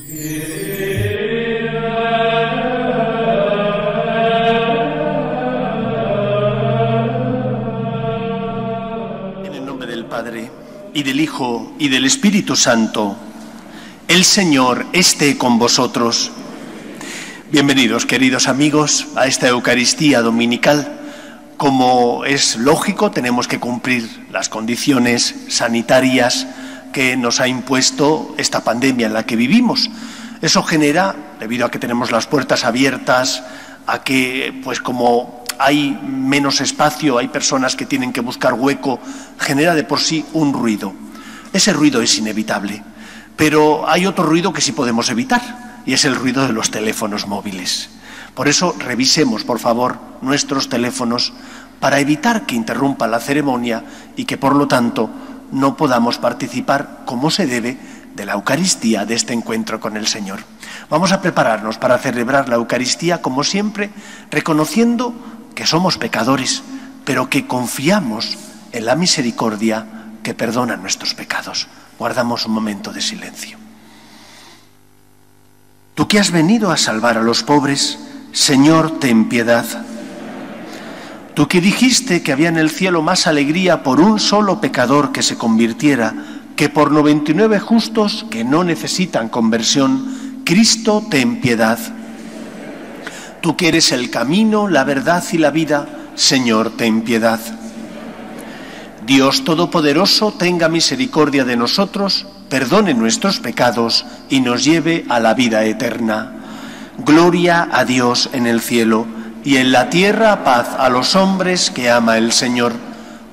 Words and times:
En 0.00 0.14
el 9.54 9.66
nombre 9.66 9.88
del 9.88 10.04
Padre, 10.04 10.50
y 10.94 11.02
del 11.02 11.20
Hijo, 11.20 11.72
y 11.80 11.88
del 11.88 12.04
Espíritu 12.04 12.54
Santo, 12.54 13.16
el 14.06 14.24
Señor 14.24 14.86
esté 14.92 15.36
con 15.36 15.58
vosotros. 15.58 16.30
Bienvenidos, 17.50 18.06
queridos 18.06 18.46
amigos, 18.46 19.08
a 19.16 19.26
esta 19.26 19.48
Eucaristía 19.48 20.22
Dominical. 20.22 21.00
Como 21.56 22.24
es 22.24 22.54
lógico, 22.56 23.10
tenemos 23.10 23.48
que 23.48 23.58
cumplir 23.58 24.28
las 24.30 24.48
condiciones 24.48 25.34
sanitarias 25.48 26.46
que 26.98 27.16
nos 27.16 27.38
ha 27.38 27.46
impuesto 27.46 28.34
esta 28.38 28.64
pandemia 28.64 29.06
en 29.06 29.12
la 29.12 29.24
que 29.24 29.36
vivimos. 29.36 29.88
Eso 30.42 30.64
genera, 30.64 31.14
debido 31.38 31.64
a 31.64 31.70
que 31.70 31.78
tenemos 31.78 32.10
las 32.10 32.26
puertas 32.26 32.64
abiertas, 32.64 33.44
a 33.86 34.02
que, 34.02 34.60
pues 34.64 34.80
como 34.80 35.44
hay 35.60 35.96
menos 36.02 36.60
espacio, 36.60 37.16
hay 37.16 37.28
personas 37.28 37.76
que 37.76 37.86
tienen 37.86 38.12
que 38.12 38.20
buscar 38.20 38.54
hueco, 38.54 38.98
genera 39.38 39.76
de 39.76 39.84
por 39.84 40.00
sí 40.00 40.26
un 40.32 40.52
ruido. 40.52 40.92
Ese 41.52 41.72
ruido 41.72 42.02
es 42.02 42.18
inevitable, 42.18 42.82
pero 43.36 43.88
hay 43.88 44.04
otro 44.04 44.24
ruido 44.24 44.52
que 44.52 44.60
sí 44.60 44.72
podemos 44.72 45.08
evitar, 45.08 45.82
y 45.86 45.92
es 45.92 46.04
el 46.04 46.16
ruido 46.16 46.48
de 46.48 46.52
los 46.52 46.72
teléfonos 46.72 47.28
móviles. 47.28 47.90
Por 48.34 48.48
eso 48.48 48.74
revisemos, 48.76 49.44
por 49.44 49.60
favor, 49.60 50.00
nuestros 50.20 50.68
teléfonos 50.68 51.32
para 51.78 52.00
evitar 52.00 52.44
que 52.44 52.56
interrumpa 52.56 53.06
la 53.06 53.20
ceremonia 53.20 53.84
y 54.16 54.24
que, 54.24 54.36
por 54.36 54.56
lo 54.56 54.66
tanto, 54.66 55.08
no 55.52 55.76
podamos 55.76 56.18
participar 56.18 57.00
como 57.04 57.30
se 57.30 57.46
debe 57.46 57.78
de 58.14 58.26
la 58.26 58.34
Eucaristía, 58.34 59.06
de 59.06 59.14
este 59.14 59.32
encuentro 59.32 59.80
con 59.80 59.96
el 59.96 60.06
Señor. 60.06 60.40
Vamos 60.90 61.12
a 61.12 61.20
prepararnos 61.20 61.78
para 61.78 61.98
celebrar 61.98 62.48
la 62.48 62.56
Eucaristía, 62.56 63.22
como 63.22 63.44
siempre, 63.44 63.90
reconociendo 64.30 65.14
que 65.54 65.66
somos 65.66 65.98
pecadores, 65.98 66.62
pero 67.04 67.30
que 67.30 67.46
confiamos 67.46 68.36
en 68.72 68.86
la 68.86 68.96
misericordia 68.96 69.86
que 70.22 70.34
perdona 70.34 70.76
nuestros 70.76 71.14
pecados. 71.14 71.68
Guardamos 71.98 72.46
un 72.46 72.52
momento 72.52 72.92
de 72.92 73.00
silencio. 73.00 73.58
Tú 75.94 76.06
que 76.06 76.18
has 76.18 76.30
venido 76.30 76.70
a 76.70 76.76
salvar 76.76 77.18
a 77.18 77.22
los 77.22 77.42
pobres, 77.42 77.98
Señor, 78.32 79.00
ten 79.00 79.28
piedad. 79.28 79.64
Tú 81.38 81.46
que 81.46 81.60
dijiste 81.60 82.20
que 82.20 82.32
había 82.32 82.48
en 82.48 82.58
el 82.58 82.68
cielo 82.68 83.00
más 83.00 83.28
alegría 83.28 83.84
por 83.84 84.00
un 84.00 84.18
solo 84.18 84.60
pecador 84.60 85.12
que 85.12 85.22
se 85.22 85.38
convirtiera 85.38 86.12
que 86.56 86.68
por 86.68 86.90
99 86.90 87.60
justos 87.60 88.26
que 88.28 88.42
no 88.42 88.64
necesitan 88.64 89.28
conversión, 89.28 90.42
Cristo, 90.44 91.06
ten 91.08 91.40
piedad. 91.40 91.78
Tú 93.40 93.56
que 93.56 93.68
eres 93.68 93.92
el 93.92 94.10
camino, 94.10 94.66
la 94.66 94.82
verdad 94.82 95.22
y 95.30 95.38
la 95.38 95.52
vida, 95.52 96.10
Señor, 96.16 96.76
ten 96.76 97.02
piedad. 97.02 97.38
Dios 99.06 99.44
Todopoderoso, 99.44 100.32
tenga 100.32 100.68
misericordia 100.68 101.44
de 101.44 101.56
nosotros, 101.56 102.26
perdone 102.48 102.94
nuestros 102.94 103.38
pecados 103.38 104.04
y 104.28 104.40
nos 104.40 104.64
lleve 104.64 105.04
a 105.08 105.20
la 105.20 105.34
vida 105.34 105.64
eterna. 105.64 106.32
Gloria 107.06 107.68
a 107.70 107.84
Dios 107.84 108.28
en 108.32 108.48
el 108.48 108.60
cielo 108.60 109.17
y 109.48 109.56
en 109.56 109.72
la 109.72 109.88
tierra 109.88 110.44
paz 110.44 110.76
a 110.78 110.90
los 110.90 111.16
hombres 111.16 111.70
que 111.70 111.88
ama 111.90 112.18
el 112.18 112.32
Señor. 112.32 112.74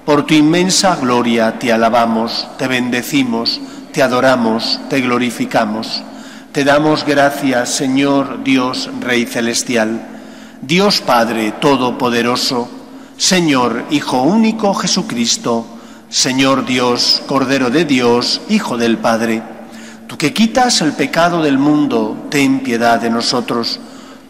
Por 0.05 0.25
tu 0.25 0.33
inmensa 0.33 0.95
gloria 0.95 1.59
te 1.59 1.73
alabamos, 1.73 2.47
te 2.57 2.69
bendecimos, 2.69 3.59
te 3.91 4.01
adoramos, 4.01 4.79
te 4.89 5.01
glorificamos. 5.01 6.03
Te 6.53 6.63
damos 6.63 7.05
gracias, 7.05 7.71
Señor 7.71 8.45
Dios 8.45 8.89
Rey 9.01 9.25
Celestial, 9.25 10.07
Dios 10.61 11.01
Padre 11.01 11.51
Todopoderoso, 11.59 12.69
Señor 13.17 13.83
Hijo 13.89 14.21
único 14.21 14.73
Jesucristo, 14.73 15.67
Señor 16.07 16.65
Dios, 16.65 17.23
Cordero 17.27 17.69
de 17.69 17.83
Dios, 17.83 18.39
Hijo 18.47 18.77
del 18.77 18.99
Padre. 18.99 19.43
Tú 20.07 20.17
que 20.17 20.31
quitas 20.31 20.79
el 20.79 20.93
pecado 20.93 21.41
del 21.41 21.57
mundo, 21.57 22.27
ten 22.29 22.61
piedad 22.61 23.01
de 23.01 23.09
nosotros. 23.09 23.81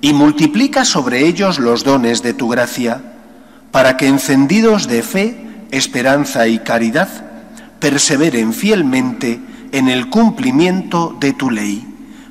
y 0.00 0.12
multiplica 0.12 0.84
sobre 0.84 1.26
ellos 1.26 1.58
los 1.58 1.84
dones 1.84 2.22
de 2.22 2.34
tu 2.34 2.48
gracia, 2.48 3.02
para 3.70 3.96
que 3.96 4.08
encendidos 4.08 4.88
de 4.88 5.02
fe, 5.02 5.66
esperanza 5.70 6.48
y 6.48 6.60
caridad, 6.60 7.08
perseveren 7.78 8.52
fielmente 8.52 9.40
en 9.72 9.88
el 9.88 10.08
cumplimiento 10.08 11.16
de 11.20 11.32
tu 11.32 11.50
ley. 11.50 11.86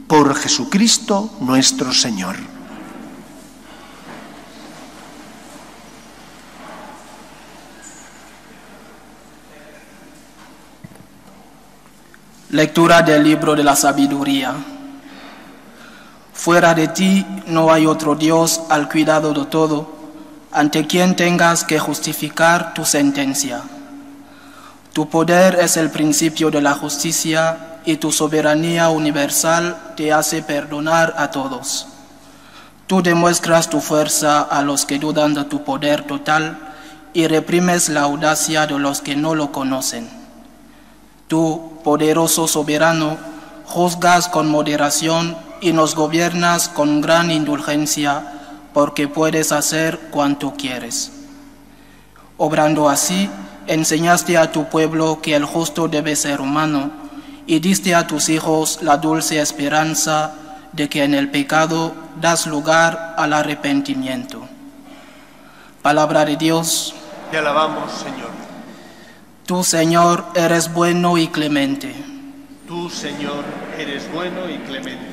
Por 0.07 0.35
Jesucristo 0.35 1.37
nuestro 1.41 1.93
Señor. 1.93 2.35
Lectura 12.49 13.03
del 13.03 13.23
libro 13.23 13.55
de 13.55 13.63
la 13.63 13.75
sabiduría. 13.75 14.78
Fuera 16.39 16.73
de 16.73 16.87
ti 16.87 17.25
no 17.47 17.69
hay 17.69 17.85
otro 17.85 18.15
Dios 18.15 18.61
al 18.69 18.87
cuidado 18.87 19.33
de 19.33 19.43
todo, 19.47 19.89
ante 20.53 20.87
quien 20.87 21.17
tengas 21.17 21.65
que 21.65 21.79
justificar 21.79 22.73
tu 22.73 22.85
sentencia. 22.85 23.61
Tu 24.93 25.09
poder 25.09 25.59
es 25.59 25.75
el 25.75 25.89
principio 25.89 26.49
de 26.49 26.61
la 26.61 26.75
justicia 26.75 27.81
y 27.83 27.97
tu 27.97 28.13
soberanía 28.13 28.87
universal 28.87 29.93
te 29.97 30.13
hace 30.13 30.41
perdonar 30.41 31.13
a 31.17 31.29
todos. 31.29 31.87
Tú 32.87 33.03
demuestras 33.03 33.69
tu 33.69 33.81
fuerza 33.81 34.39
a 34.39 34.61
los 34.61 34.85
que 34.85 34.97
dudan 34.97 35.33
de 35.33 35.43
tu 35.43 35.65
poder 35.65 36.07
total 36.07 36.57
y 37.11 37.27
reprimes 37.27 37.89
la 37.89 38.03
audacia 38.03 38.65
de 38.65 38.79
los 38.79 39.01
que 39.01 39.17
no 39.17 39.35
lo 39.35 39.51
conocen. 39.51 40.09
Tú, 41.27 41.73
poderoso 41.83 42.47
soberano, 42.47 43.17
juzgas 43.65 44.29
con 44.29 44.49
moderación 44.49 45.48
y 45.61 45.73
nos 45.73 45.95
gobiernas 45.95 46.69
con 46.69 47.01
gran 47.01 47.31
indulgencia, 47.31 48.23
porque 48.73 49.07
puedes 49.07 49.51
hacer 49.51 49.99
cuanto 50.11 50.53
quieres. 50.53 51.11
Obrando 52.37 52.89
así, 52.89 53.29
enseñaste 53.67 54.37
a 54.37 54.51
tu 54.51 54.69
pueblo 54.69 55.21
que 55.21 55.35
el 55.35 55.45
justo 55.45 55.87
debe 55.87 56.15
ser 56.15 56.41
humano, 56.41 56.91
y 57.45 57.59
diste 57.59 57.95
a 57.95 58.07
tus 58.07 58.29
hijos 58.29 58.79
la 58.81 58.97
dulce 58.97 59.41
esperanza 59.41 60.33
de 60.71 60.87
que 60.87 61.03
en 61.03 61.13
el 61.13 61.29
pecado 61.29 61.93
das 62.19 62.45
lugar 62.45 63.15
al 63.17 63.33
arrepentimiento. 63.33 64.47
Palabra 65.81 66.25
de 66.25 66.35
Dios. 66.35 66.93
Te 67.31 67.37
alabamos, 67.37 67.91
Señor. 67.91 68.29
Tú, 69.45 69.63
Señor, 69.63 70.25
eres 70.35 70.71
bueno 70.71 71.17
y 71.17 71.27
clemente. 71.27 71.95
Tú, 72.67 72.89
Señor, 72.89 73.43
eres 73.79 74.11
bueno 74.13 74.47
y 74.47 74.57
clemente. 74.59 75.08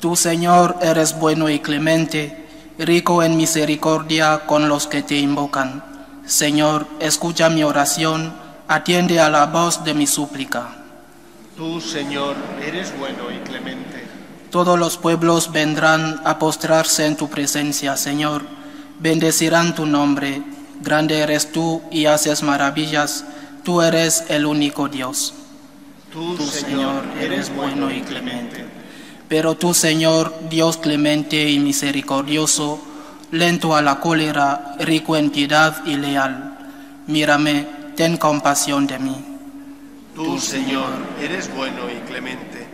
Tú, 0.00 0.14
Señor, 0.14 0.76
eres 0.80 1.18
bueno 1.18 1.48
y 1.48 1.58
clemente, 1.58 2.46
rico 2.78 3.24
en 3.24 3.36
misericordia 3.36 4.46
con 4.46 4.68
los 4.68 4.86
que 4.86 5.02
te 5.02 5.16
invocan. 5.16 5.82
Señor, 6.24 6.86
escucha 7.00 7.50
mi 7.50 7.64
oración, 7.64 8.32
atiende 8.68 9.18
a 9.18 9.28
la 9.28 9.46
voz 9.46 9.82
de 9.82 9.94
mi 9.94 10.06
súplica. 10.06 10.68
Tú, 11.56 11.80
Señor, 11.80 12.36
eres 12.64 12.96
bueno 12.96 13.24
y 13.34 13.38
clemente. 13.48 14.06
Todos 14.52 14.78
los 14.78 14.96
pueblos 14.98 15.50
vendrán 15.50 16.20
a 16.24 16.38
postrarse 16.38 17.04
en 17.04 17.16
tu 17.16 17.28
presencia, 17.28 17.96
Señor. 17.96 18.42
Bendecirán 19.00 19.74
tu 19.74 19.84
nombre. 19.84 20.42
Grande 20.80 21.18
eres 21.18 21.50
tú 21.50 21.82
y 21.90 22.06
haces 22.06 22.44
maravillas. 22.44 23.24
Tú 23.64 23.82
eres 23.82 24.26
el 24.28 24.46
único 24.46 24.88
Dios. 24.88 25.34
Tú, 26.12 26.36
Señor, 26.38 27.02
eres 27.20 27.52
bueno 27.52 27.90
y 27.90 28.00
clemente. 28.02 28.67
Pero 29.28 29.56
tú, 29.56 29.74
Señor, 29.74 30.34
Dios 30.48 30.78
clemente 30.78 31.50
y 31.50 31.58
misericordioso, 31.58 32.80
lento 33.30 33.76
a 33.76 33.82
la 33.82 34.00
cólera, 34.00 34.74
rico 34.80 35.16
en 35.16 35.30
piedad 35.30 35.84
y 35.84 35.96
leal, 35.96 36.56
mírame, 37.06 37.66
ten 37.94 38.16
compasión 38.16 38.86
de 38.86 38.98
mí. 38.98 39.24
Tú, 40.14 40.38
Señor, 40.38 40.88
eres 41.20 41.54
bueno 41.54 41.90
y 41.90 41.98
clemente. 42.08 42.66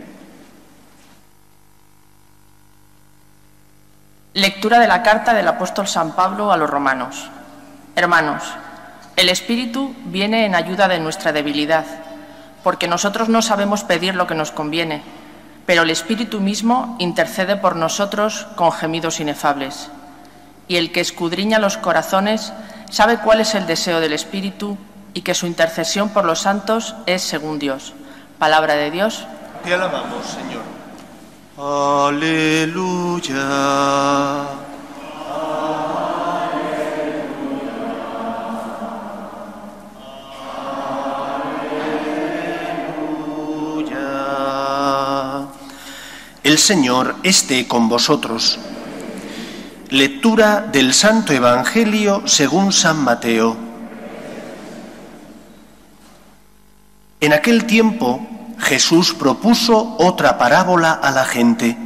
Lectura 4.33 4.79
de 4.79 4.87
la 4.87 5.03
carta 5.03 5.33
del 5.33 5.47
apóstol 5.47 5.87
San 5.87 6.15
Pablo 6.15 6.51
a 6.51 6.57
los 6.57 6.69
romanos. 6.69 7.29
Hermanos, 7.95 8.43
el 9.15 9.29
Espíritu 9.29 9.95
viene 10.05 10.45
en 10.45 10.55
ayuda 10.55 10.87
de 10.87 10.99
nuestra 10.99 11.31
debilidad, 11.31 11.85
porque 12.63 12.87
nosotros 12.87 13.29
no 13.29 13.41
sabemos 13.41 13.83
pedir 13.83 14.15
lo 14.15 14.27
que 14.27 14.35
nos 14.35 14.51
conviene, 14.51 15.03
pero 15.65 15.83
el 15.83 15.89
Espíritu 15.89 16.39
mismo 16.39 16.95
intercede 16.99 17.55
por 17.55 17.75
nosotros 17.75 18.47
con 18.55 18.71
gemidos 18.71 19.19
inefables. 19.19 19.89
Y 20.67 20.77
el 20.77 20.91
que 20.91 21.01
escudriña 21.01 21.59
los 21.59 21.77
corazones 21.77 22.53
sabe 22.89 23.19
cuál 23.19 23.41
es 23.41 23.55
el 23.55 23.67
deseo 23.67 23.99
del 23.99 24.13
Espíritu 24.13 24.77
y 25.13 25.21
que 25.21 25.33
su 25.33 25.47
intercesión 25.47 26.09
por 26.09 26.25
los 26.25 26.39
santos 26.39 26.95
es 27.05 27.21
según 27.21 27.59
Dios. 27.59 27.93
Palabra 28.37 28.75
de 28.75 28.91
Dios. 28.91 29.25
Te 29.63 29.73
alabamos, 29.73 30.25
Señor. 30.25 30.63
Aleluya. 31.57 33.35
Señor 46.65 47.17
esté 47.21 47.67
con 47.67 47.87
vosotros. 47.89 48.57
Lectura 49.91 50.61
del 50.61 50.95
Santo 50.95 51.31
Evangelio 51.31 52.23
según 52.25 52.73
San 52.73 53.03
Mateo. 53.03 53.55
En 57.21 57.33
aquel 57.33 57.65
tiempo 57.65 58.19
Jesús 58.57 59.13
propuso 59.13 59.95
otra 59.99 60.39
parábola 60.39 60.93
a 60.93 61.11
la 61.11 61.23
gente. 61.25 61.77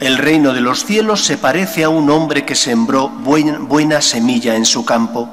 El 0.00 0.18
reino 0.18 0.52
de 0.52 0.60
los 0.60 0.84
cielos 0.84 1.24
se 1.24 1.38
parece 1.38 1.84
a 1.84 1.88
un 1.88 2.10
hombre 2.10 2.44
que 2.44 2.56
sembró 2.56 3.08
buena 3.08 4.02
semilla 4.02 4.54
en 4.54 4.66
su 4.66 4.84
campo, 4.84 5.30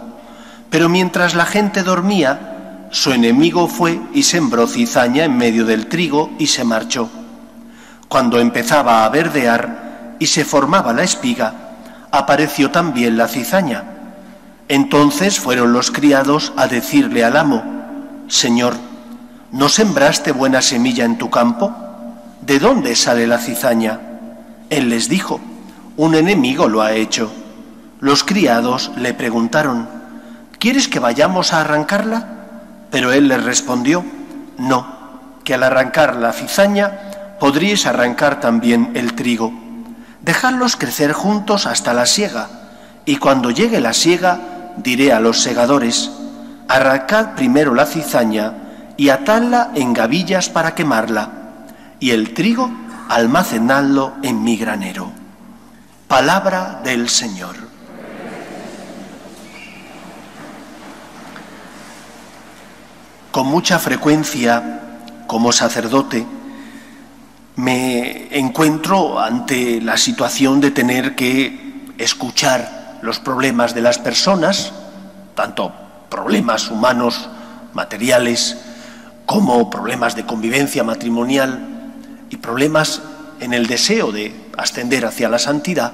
pero 0.69 0.88
mientras 0.88 1.35
la 1.35 1.45
gente 1.45 1.83
dormía, 1.83 2.88
su 2.91 3.12
enemigo 3.12 3.67
fue 3.67 4.00
y 4.13 4.24
sembró 4.24 4.65
cizaña 4.65 5.25
en 5.25 5.35
medio 5.35 5.65
del 5.65 5.88
trigo 5.88 6.31
y 6.39 6.47
se 6.47 6.63
marchó. 6.63 7.09
Cuando 8.11 8.41
empezaba 8.41 9.05
a 9.05 9.09
verdear 9.09 10.17
y 10.19 10.27
se 10.27 10.43
formaba 10.43 10.91
la 10.91 11.03
espiga, 11.03 11.53
apareció 12.11 12.69
también 12.69 13.15
la 13.15 13.29
cizaña. 13.29 13.85
Entonces 14.67 15.39
fueron 15.39 15.71
los 15.71 15.91
criados 15.91 16.51
a 16.57 16.67
decirle 16.67 17.23
al 17.23 17.37
amo, 17.37 17.63
Señor, 18.27 18.73
¿No 19.53 19.69
sembraste 19.69 20.33
buena 20.33 20.61
semilla 20.61 21.05
en 21.05 21.17
tu 21.17 21.29
campo? 21.29 21.73
¿De 22.41 22.59
dónde 22.59 22.97
sale 22.97 23.27
la 23.27 23.37
cizaña? 23.37 24.01
Él 24.69 24.89
les 24.89 25.07
dijo, 25.07 25.39
un 25.95 26.13
enemigo 26.13 26.67
lo 26.67 26.81
ha 26.81 26.91
hecho. 26.91 27.31
Los 28.01 28.25
criados 28.25 28.91
le 28.97 29.13
preguntaron, 29.13 29.87
¿quieres 30.59 30.89
que 30.89 30.99
vayamos 30.99 31.53
a 31.53 31.61
arrancarla? 31.61 32.27
Pero 32.91 33.13
él 33.13 33.29
les 33.29 33.41
respondió, 33.41 34.03
no, 34.57 34.85
que 35.45 35.53
al 35.53 35.63
arrancar 35.63 36.17
la 36.17 36.33
cizaña 36.33 37.10
podríais 37.41 37.88
arrancar 37.88 38.39
también 38.39 38.91
el 38.93 39.15
trigo. 39.15 39.51
Dejadlos 40.21 40.75
crecer 40.75 41.11
juntos 41.11 41.65
hasta 41.65 41.91
la 41.91 42.05
siega, 42.05 42.49
y 43.03 43.15
cuando 43.15 43.49
llegue 43.49 43.81
la 43.81 43.93
siega 43.93 44.39
diré 44.77 45.11
a 45.11 45.19
los 45.19 45.41
segadores, 45.41 46.11
arrancad 46.67 47.33
primero 47.33 47.73
la 47.73 47.88
cizaña 47.88 48.93
y 48.95 49.09
atadla 49.09 49.71
en 49.73 49.91
gavillas 49.91 50.49
para 50.49 50.75
quemarla, 50.75 51.31
y 51.99 52.11
el 52.11 52.35
trigo 52.35 52.69
almacenadlo 53.09 54.13
en 54.21 54.43
mi 54.43 54.55
granero. 54.55 55.11
Palabra 56.07 56.81
del 56.83 57.09
Señor. 57.09 57.55
Con 63.31 63.47
mucha 63.47 63.79
frecuencia, 63.79 64.81
como 65.25 65.51
sacerdote, 65.51 66.27
me 67.61 68.35
encuentro 68.35 69.19
ante 69.19 69.79
la 69.81 69.95
situación 69.95 70.59
de 70.59 70.71
tener 70.71 71.13
que 71.13 71.93
escuchar 71.99 72.97
los 73.03 73.19
problemas 73.19 73.75
de 73.75 73.81
las 73.81 73.99
personas, 73.99 74.73
tanto 75.35 75.71
problemas 76.09 76.71
humanos, 76.71 77.29
materiales, 77.73 78.57
como 79.27 79.69
problemas 79.69 80.15
de 80.15 80.25
convivencia 80.25 80.83
matrimonial 80.83 81.93
y 82.31 82.37
problemas 82.37 83.03
en 83.39 83.53
el 83.53 83.67
deseo 83.67 84.11
de 84.11 84.33
ascender 84.57 85.05
hacia 85.05 85.29
la 85.29 85.37
santidad, 85.37 85.93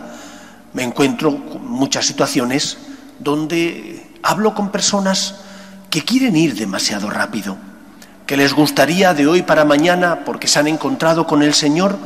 me 0.71 0.83
encuentro 0.83 1.49
con 1.49 1.67
muchas 1.67 2.05
situaciones 2.05 2.77
donde 3.19 4.07
hablo 4.23 4.55
con 4.55 4.71
personas 4.71 5.35
que 5.89 6.01
quieren 6.05 6.37
ir 6.37 6.55
demasiado 6.55 7.09
rápido, 7.09 7.57
que 8.27 8.37
les 8.37 8.53
gustaría 8.53 9.13
de 9.13 9.25
hoy 9.25 9.41
para 9.41 9.63
mañana, 9.63 10.25
porque 10.25 10.47
se 10.47 10.59
han 10.59 10.67
encontrado 10.67 11.25
con 11.25 11.41
el 11.41 11.53
Señor, 11.53 11.97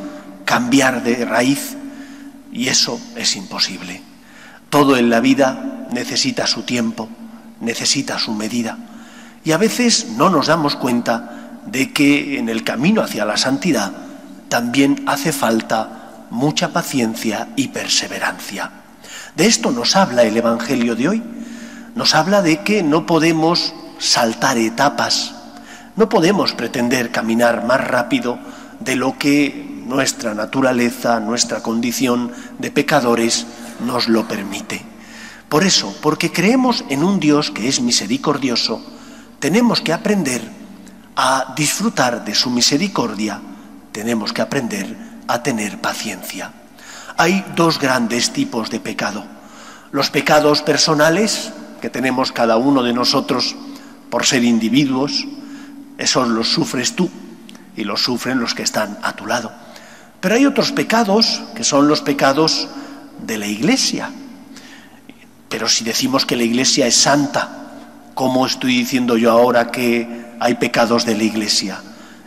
cambiar 0.46 1.04
de 1.04 1.26
raíz. 1.26 1.76
Y 2.54 2.68
eso 2.68 3.02
es 3.16 3.36
imposible. 3.36 4.04
Todo 4.70 4.98
en 4.98 5.10
la 5.10 5.20
vida 5.20 5.88
necesita 5.92 6.46
su 6.46 6.62
tiempo, 6.62 7.10
necesita 7.60 8.20
su 8.20 8.34
medida. 8.34 8.78
Y 9.44 9.52
a 9.52 9.58
veces 9.58 10.10
no 10.16 10.30
nos 10.30 10.46
damos 10.48 10.76
cuenta 10.76 11.60
de 11.66 11.92
que 11.92 12.38
en 12.38 12.50
el 12.50 12.64
camino 12.64 13.02
hacia 13.02 13.26
la 13.26 13.38
santidad 13.38 13.92
también 14.48 15.04
hace 15.08 15.32
falta 15.32 16.28
mucha 16.30 16.70
paciencia 16.70 17.50
y 17.56 17.70
perseverancia. 17.70 18.70
De 19.36 19.48
esto 19.48 19.72
nos 19.72 19.96
habla 19.96 20.22
el 20.22 20.38
Evangelio 20.38 20.96
de 20.96 21.10
hoy. 21.10 21.24
Nos 21.96 22.14
habla 22.14 22.44
de 22.44 22.62
que 22.62 22.84
no 22.84 23.08
podemos 23.08 23.74
saltar 23.98 24.58
etapas, 24.58 25.36
no 25.96 26.10
podemos 26.10 26.54
pretender 26.54 27.12
caminar 27.12 27.66
más 27.66 27.86
rápido 27.86 28.40
de 28.80 28.96
lo 28.96 29.18
que 29.18 29.84
nuestra 29.86 30.34
naturaleza, 30.34 31.20
nuestra 31.20 31.62
condición 31.62 32.32
de 32.60 32.72
pecadores 32.72 33.46
nos 33.86 34.08
lo 34.08 34.28
permite. 34.28 34.82
Por 35.50 35.64
eso, 35.66 35.94
porque 36.02 36.32
creemos 36.32 36.86
en 36.90 37.04
un 37.04 37.20
Dios 37.20 37.52
que 37.52 37.68
es 37.68 37.82
misericordioso, 37.82 38.82
tenemos 39.40 39.82
que 39.82 39.92
aprender 39.92 40.42
a 41.16 41.54
disfrutar 41.58 42.24
de 42.24 42.36
su 42.36 42.50
misericordia, 42.50 43.42
tenemos 43.92 44.32
que 44.32 44.42
aprender 44.42 44.96
a 45.28 45.44
tener 45.44 45.82
paciencia. 45.82 46.54
Hay 47.18 47.44
dos 47.56 47.80
grandes 47.80 48.32
tipos 48.32 48.70
de 48.70 48.80
pecado. 48.80 49.26
Los 49.92 50.10
pecados 50.10 50.62
personales 50.62 51.52
que 51.82 51.90
tenemos 51.90 52.32
cada 52.32 52.56
uno 52.56 52.84
de 52.84 52.94
nosotros 52.94 53.56
por 54.10 54.26
ser 54.26 54.44
individuos, 54.44 55.28
esos 56.02 56.28
los 56.28 56.50
sufres 56.50 56.96
tú 56.96 57.10
y 57.76 57.84
los 57.84 58.02
sufren 58.02 58.40
los 58.40 58.54
que 58.54 58.64
están 58.64 58.98
a 59.02 59.16
tu 59.16 59.26
lado. 59.26 59.52
Pero 60.20 60.36
hay 60.36 60.46
otros 60.46 60.72
pecados 60.72 61.42
que 61.56 61.64
son 61.64 61.88
los 61.88 62.02
pecados 62.02 62.68
de 63.26 63.38
la 63.38 63.48
Iglesia. 63.48 64.12
Pero 65.50 65.68
si 65.68 65.84
decimos 65.84 66.26
que 66.26 66.36
la 66.36 66.44
Iglesia 66.44 66.88
es 66.88 66.96
santa, 66.96 67.62
¿Cómo 68.14 68.46
estoy 68.46 68.76
diciendo 68.76 69.18
yo 69.18 69.32
ahora 69.32 69.72
que 69.72 70.36
hay 70.40 70.56
pecados 70.56 71.06
de 71.06 71.16
la 71.16 71.24
Iglesia? 71.24 71.82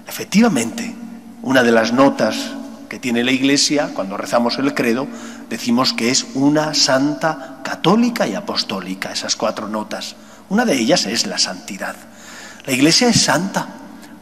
Efectivamente, 0.09 0.95
una 1.43 1.63
de 1.63 1.73
las 1.73 1.93
notas 1.93 2.53
que 2.89 2.99
tiene 2.99 3.23
la 3.23 3.33
Iglesia, 3.33 3.91
cuando 3.95 4.17
rezamos 4.17 4.59
el 4.59 4.73
credo, 4.73 5.07
decimos 5.51 5.93
que 5.93 6.11
es 6.11 6.27
una 6.35 6.73
santa 6.73 7.61
católica 7.63 8.27
y 8.27 8.35
apostólica, 8.35 9.13
esas 9.13 9.37
cuatro 9.37 9.69
notas. 9.69 10.17
Una 10.49 10.65
de 10.65 10.75
ellas 10.75 11.05
es 11.05 11.27
la 11.27 11.39
santidad. 11.39 11.97
La 12.67 12.73
Iglesia 12.73 13.09
es 13.09 13.21
santa 13.21 13.67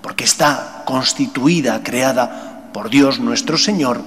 porque 0.03 0.25
está 0.25 0.83
constituida, 0.85 1.83
creada 1.83 2.71
por 2.73 2.91
Dios 2.91 3.21
nuestro 3.21 3.57
Señor, 3.57 4.01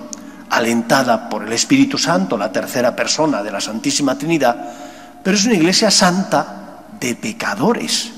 alentada 0.49 1.29
por 1.29 1.43
el 1.43 1.53
Espíritu 1.53 1.97
Santo, 1.97 2.37
la 2.37 2.51
tercera 2.51 2.95
persona 2.95 3.43
de 3.43 3.51
la 3.51 3.61
Santísima 3.61 4.17
Trinidad, 4.17 4.73
pero 5.23 5.37
es 5.37 5.45
una 5.45 5.55
Iglesia 5.55 5.89
santa 5.89 6.83
de 6.99 7.15
pecadores, 7.15 8.11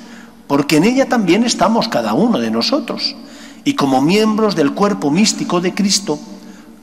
porque 0.48 0.78
en 0.78 0.86
ella 0.86 1.08
también 1.08 1.44
estamos 1.44 1.88
cada 1.88 2.14
uno 2.14 2.40
de 2.40 2.50
nosotros. 2.50 3.16
Y 3.64 3.76
como 3.76 4.02
miembros 4.02 4.56
del 4.56 4.74
cuerpo 4.74 5.12
místico 5.12 5.62
de 5.62 5.74
Cristo, 5.74 6.20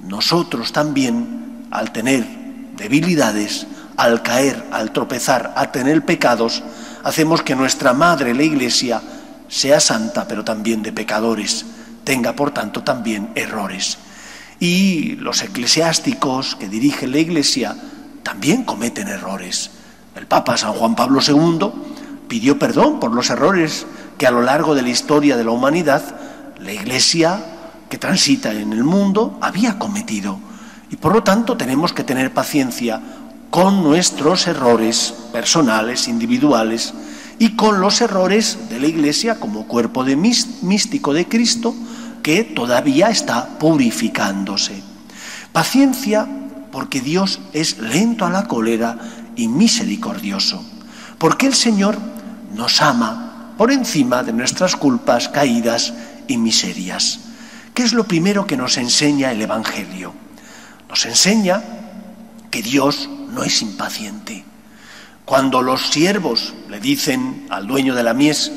nosotros 0.07 0.73
también, 0.73 1.67
al 1.71 1.93
tener 1.93 2.25
debilidades, 2.77 3.67
al 3.97 4.23
caer, 4.23 4.65
al 4.71 4.93
tropezar, 4.93 5.55
al 5.57 5.73
tener 5.73 6.05
pecados, 6.05 6.63
hacemos 7.03 7.43
que 7.43 7.57
nuestra 7.57 7.95
madre, 7.95 8.35
la 8.35 8.43
Iglesia, 8.43 9.01
sea 9.55 9.79
santa, 9.79 10.27
pero 10.27 10.43
también 10.43 10.83
de 10.83 10.93
pecadores, 10.93 11.65
tenga 12.03 12.35
por 12.35 12.51
tanto 12.51 12.83
también 12.83 13.31
errores. 13.37 13.99
Y 14.59 15.15
los 15.15 15.43
eclesiásticos 15.43 16.57
que 16.57 16.69
dirigen 16.69 17.13
la 17.13 17.21
Iglesia 17.21 17.77
también 18.25 18.65
cometen 18.65 19.07
errores. 19.07 19.71
El 20.17 20.27
Papa 20.27 20.57
San 20.57 20.73
Juan 20.73 20.97
Pablo 20.97 21.21
II 21.25 21.71
pidió 22.27 22.59
perdón 22.59 22.99
por 22.99 23.15
los 23.15 23.31
errores 23.31 23.87
que 24.19 24.27
a 24.27 24.33
lo 24.33 24.43
largo 24.43 24.75
de 24.75 24.83
la 24.83 24.89
historia 24.89 25.37
de 25.37 25.45
la 25.45 25.53
humanidad 25.53 26.03
la 26.59 26.73
Iglesia 26.73 27.41
que 27.89 27.97
transita 27.97 28.53
en 28.53 28.73
el 28.73 28.83
mundo 28.83 29.39
había 29.41 29.79
cometido. 29.79 30.37
Y 30.91 30.97
por 30.97 31.13
lo 31.13 31.23
tanto 31.23 31.57
tenemos 31.57 31.93
que 31.93 32.03
tener 32.03 32.35
paciencia 32.35 33.01
con 33.51 33.85
nuestros 33.85 34.49
errores 34.49 35.15
personales, 35.33 36.09
individuales, 36.09 36.93
y 37.39 37.57
con 37.57 37.81
los 37.81 38.01
errores 38.01 38.69
de 38.69 38.81
la 38.81 38.87
Iglesia 38.87 39.41
como 39.41 39.67
cuerpo 39.67 40.05
de 40.05 40.17
místico 40.17 41.13
de 41.13 41.27
Cristo 41.27 41.75
que 42.23 42.45
todavía 42.45 43.11
está 43.11 43.59
purificándose. 43.59 44.83
Paciencia 45.53 46.27
porque 46.73 47.01
Dios 47.01 47.41
es 47.53 47.79
lento 47.79 48.27
a 48.27 48.31
la 48.31 48.49
cólera 48.49 48.99
y 49.37 49.49
misericordioso, 49.49 50.65
porque 51.19 51.47
el 51.47 51.55
Señor 51.55 51.99
nos 52.55 52.81
ama 52.81 53.55
por 53.57 53.71
encima 53.71 54.23
de 54.23 54.33
nuestras 54.33 54.75
culpas, 54.75 55.29
caídas 55.29 55.95
y 56.27 56.39
miserias. 56.39 57.21
¿Qué 57.75 57.83
es 57.83 57.93
lo 57.93 58.05
primero 58.05 58.47
que 58.47 58.57
nos 58.57 58.77
enseña 58.79 59.33
el 59.33 59.43
Evangelio? 59.43 60.15
Nos 60.89 61.07
enseña 61.07 61.63
que 62.51 62.63
Dios 62.63 63.09
no 63.33 63.43
es 63.43 63.63
impaciente. 63.63 64.45
Cuando 65.25 65.63
los 65.63 65.89
siervos 65.89 66.53
le 66.69 66.81
dicen 66.81 67.47
al 67.49 67.67
dueño 67.67 67.95
de 67.95 68.03
la 68.03 68.13
mies, 68.13 68.53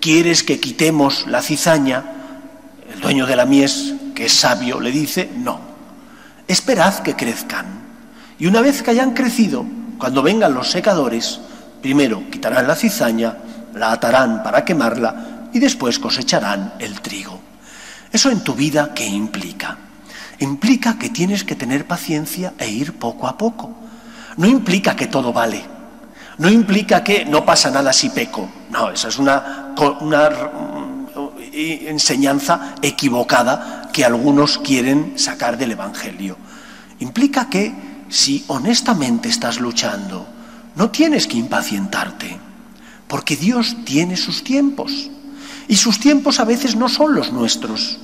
¿quieres 0.00 0.42
que 0.42 0.58
quitemos 0.58 1.28
la 1.28 1.42
cizaña? 1.42 2.02
El 2.92 3.00
dueño 3.00 3.24
de 3.24 3.36
la 3.36 3.46
mies, 3.46 3.94
que 4.16 4.26
es 4.26 4.32
sabio, 4.32 4.80
le 4.80 4.90
dice, 4.90 5.30
no, 5.36 5.60
esperad 6.48 6.98
que 7.00 7.14
crezcan. 7.14 7.66
Y 8.36 8.46
una 8.46 8.62
vez 8.62 8.82
que 8.82 8.90
hayan 8.90 9.14
crecido, 9.14 9.64
cuando 9.96 10.22
vengan 10.22 10.54
los 10.54 10.72
secadores, 10.72 11.38
primero 11.80 12.24
quitarán 12.30 12.66
la 12.66 12.74
cizaña, 12.74 13.36
la 13.74 13.92
atarán 13.92 14.42
para 14.42 14.64
quemarla 14.64 15.50
y 15.52 15.60
después 15.60 16.00
cosecharán 16.00 16.74
el 16.80 17.00
trigo. 17.00 17.38
¿Eso 18.12 18.30
en 18.30 18.40
tu 18.40 18.54
vida 18.54 18.92
qué 18.92 19.06
implica? 19.06 19.78
Implica 20.40 20.98
que 20.98 21.10
tienes 21.10 21.44
que 21.44 21.54
tener 21.54 21.86
paciencia 21.86 22.54
e 22.58 22.68
ir 22.68 22.94
poco 22.94 23.28
a 23.28 23.38
poco. 23.38 23.70
No 24.36 24.46
implica 24.46 24.96
que 24.96 25.06
todo 25.06 25.32
vale. 25.32 25.77
No 26.38 26.48
implica 26.48 27.02
que 27.02 27.24
no 27.24 27.44
pasa 27.44 27.70
nada 27.70 27.92
si 27.92 28.10
peco. 28.10 28.48
No, 28.70 28.90
esa 28.90 29.08
es 29.08 29.18
una, 29.18 29.74
una 30.00 30.30
enseñanza 31.52 32.76
equivocada 32.80 33.90
que 33.92 34.04
algunos 34.04 34.58
quieren 34.58 35.18
sacar 35.18 35.58
del 35.58 35.72
Evangelio. 35.72 36.36
Implica 37.00 37.48
que 37.48 37.72
si 38.08 38.44
honestamente 38.48 39.28
estás 39.28 39.60
luchando, 39.60 40.26
no 40.76 40.90
tienes 40.90 41.26
que 41.26 41.36
impacientarte, 41.36 42.38
porque 43.08 43.36
Dios 43.36 43.76
tiene 43.84 44.16
sus 44.16 44.44
tiempos. 44.44 45.10
Y 45.66 45.76
sus 45.76 45.98
tiempos 45.98 46.40
a 46.40 46.44
veces 46.44 46.76
no 46.76 46.88
son 46.88 47.14
los 47.14 47.32
nuestros. 47.32 47.98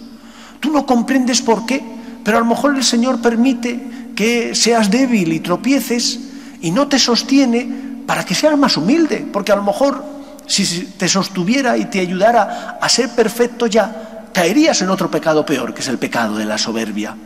Tú 0.60 0.72
no 0.72 0.84
comprendes 0.86 1.40
por 1.40 1.66
qué, 1.66 1.82
pero 2.24 2.38
a 2.38 2.40
lo 2.40 2.46
mejor 2.46 2.76
el 2.76 2.84
Señor 2.84 3.20
permite 3.22 4.10
que 4.16 4.54
seas 4.54 4.90
débil 4.90 5.32
y 5.32 5.40
tropieces 5.40 6.20
y 6.60 6.70
no 6.70 6.88
te 6.88 6.98
sostiene 6.98 7.83
para 8.06 8.24
que 8.24 8.34
seas 8.34 8.56
más 8.58 8.76
humilde, 8.76 9.26
porque 9.32 9.52
a 9.52 9.56
lo 9.56 9.62
mejor 9.62 10.04
si 10.46 10.64
te 10.98 11.08
sostuviera 11.08 11.76
y 11.76 11.86
te 11.86 12.00
ayudara 12.00 12.78
a 12.80 12.88
ser 12.88 13.10
perfecto 13.10 13.66
ya, 13.66 14.26
caerías 14.32 14.80
en 14.82 14.90
otro 14.90 15.10
pecado 15.10 15.46
peor, 15.46 15.72
que 15.72 15.80
es 15.80 15.88
el 15.88 15.98
pecado 15.98 16.36
de 16.36 16.44
la 16.44 16.58
soberbia. 16.58 17.16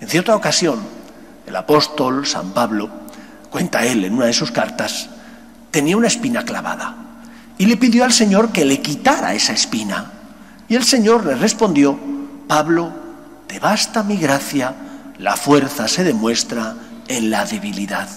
En 0.00 0.08
cierta 0.08 0.34
ocasión, 0.34 0.80
el 1.46 1.56
apóstol 1.56 2.26
San 2.26 2.52
Pablo, 2.52 2.88
cuenta 3.50 3.84
él 3.84 4.04
en 4.04 4.14
una 4.14 4.26
de 4.26 4.32
sus 4.32 4.50
cartas, 4.50 5.10
tenía 5.70 5.96
una 5.96 6.08
espina 6.08 6.44
clavada 6.44 6.94
y 7.58 7.66
le 7.66 7.76
pidió 7.76 8.04
al 8.04 8.12
Señor 8.12 8.52
que 8.52 8.64
le 8.64 8.80
quitara 8.80 9.34
esa 9.34 9.52
espina. 9.52 10.12
Y 10.68 10.76
el 10.76 10.84
Señor 10.84 11.26
le 11.26 11.34
respondió, 11.34 11.98
Pablo, 12.46 12.92
te 13.46 13.58
basta 13.58 14.02
mi 14.02 14.16
gracia, 14.16 14.74
la 15.18 15.36
fuerza 15.36 15.88
se 15.88 16.04
demuestra 16.04 16.74
en 17.08 17.30
la 17.30 17.44
debilidad. 17.44 18.08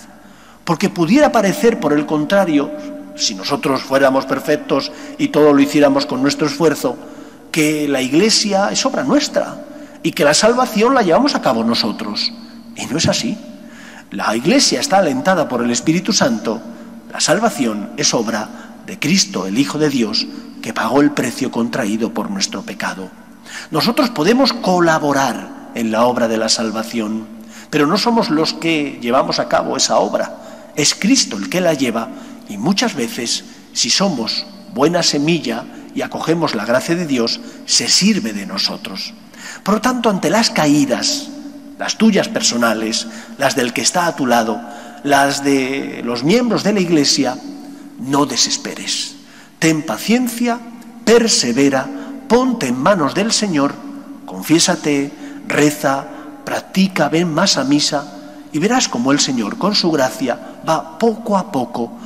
Porque 0.63 0.89
pudiera 0.89 1.31
parecer, 1.31 1.79
por 1.79 1.93
el 1.93 2.05
contrario, 2.05 2.71
si 3.15 3.35
nosotros 3.35 3.81
fuéramos 3.81 4.25
perfectos 4.25 4.91
y 5.17 5.29
todo 5.29 5.53
lo 5.53 5.59
hiciéramos 5.59 6.05
con 6.05 6.21
nuestro 6.21 6.47
esfuerzo, 6.47 6.97
que 7.51 7.87
la 7.87 8.01
Iglesia 8.01 8.69
es 8.71 8.85
obra 8.85 9.03
nuestra 9.03 9.65
y 10.03 10.11
que 10.11 10.23
la 10.23 10.33
salvación 10.33 10.93
la 10.93 11.01
llevamos 11.01 11.35
a 11.35 11.41
cabo 11.41 11.63
nosotros. 11.63 12.31
Y 12.75 12.85
no 12.85 12.97
es 12.97 13.07
así. 13.07 13.37
La 14.11 14.35
Iglesia 14.35 14.79
está 14.79 14.97
alentada 14.97 15.47
por 15.47 15.61
el 15.61 15.71
Espíritu 15.71 16.13
Santo. 16.13 16.61
La 17.11 17.19
salvación 17.19 17.91
es 17.97 18.13
obra 18.13 18.49
de 18.85 18.97
Cristo, 18.99 19.45
el 19.45 19.57
Hijo 19.57 19.77
de 19.77 19.89
Dios, 19.89 20.27
que 20.61 20.73
pagó 20.73 21.01
el 21.01 21.11
precio 21.11 21.51
contraído 21.51 22.13
por 22.13 22.29
nuestro 22.29 22.61
pecado. 22.61 23.09
Nosotros 23.69 24.09
podemos 24.09 24.53
colaborar 24.53 25.71
en 25.75 25.91
la 25.91 26.05
obra 26.05 26.27
de 26.27 26.37
la 26.37 26.49
salvación, 26.49 27.25
pero 27.69 27.87
no 27.87 27.97
somos 27.97 28.29
los 28.29 28.53
que 28.53 28.99
llevamos 29.01 29.39
a 29.39 29.47
cabo 29.47 29.77
esa 29.77 29.97
obra. 29.97 30.35
Es 30.75 30.95
Cristo 30.95 31.37
el 31.37 31.49
que 31.49 31.61
la 31.61 31.73
lleva 31.73 32.09
y 32.49 32.57
muchas 32.57 32.95
veces, 32.95 33.43
si 33.73 33.89
somos 33.89 34.45
buena 34.73 35.03
semilla 35.03 35.65
y 35.93 36.01
acogemos 36.01 36.55
la 36.55 36.65
gracia 36.65 36.95
de 36.95 37.05
Dios, 37.05 37.39
se 37.65 37.89
sirve 37.89 38.33
de 38.33 38.45
nosotros. 38.45 39.13
Por 39.63 39.75
lo 39.75 39.81
tanto, 39.81 40.09
ante 40.09 40.29
las 40.29 40.49
caídas, 40.49 41.27
las 41.77 41.97
tuyas 41.97 42.27
personales, 42.29 43.07
las 43.37 43.55
del 43.55 43.73
que 43.73 43.81
está 43.81 44.07
a 44.07 44.15
tu 44.15 44.27
lado, 44.27 44.61
las 45.03 45.43
de 45.43 46.01
los 46.03 46.23
miembros 46.23 46.63
de 46.63 46.73
la 46.73 46.79
Iglesia, 46.79 47.37
no 47.99 48.25
desesperes. 48.25 49.15
Ten 49.59 49.83
paciencia, 49.85 50.59
persevera, 51.05 51.87
ponte 52.27 52.67
en 52.67 52.77
manos 52.77 53.13
del 53.13 53.31
Señor, 53.31 53.73
confiésate, 54.25 55.11
reza, 55.47 56.07
practica, 56.45 57.09
ven 57.09 57.33
más 57.33 57.57
a 57.57 57.63
misa 57.63 58.20
y 58.51 58.59
verás 58.59 58.87
como 58.87 59.11
el 59.11 59.19
Señor 59.19 59.57
con 59.57 59.75
su 59.75 59.91
gracia 59.91 60.37
va 60.67 60.97
poco 60.97 61.37
a 61.37 61.51
poco 61.51 61.97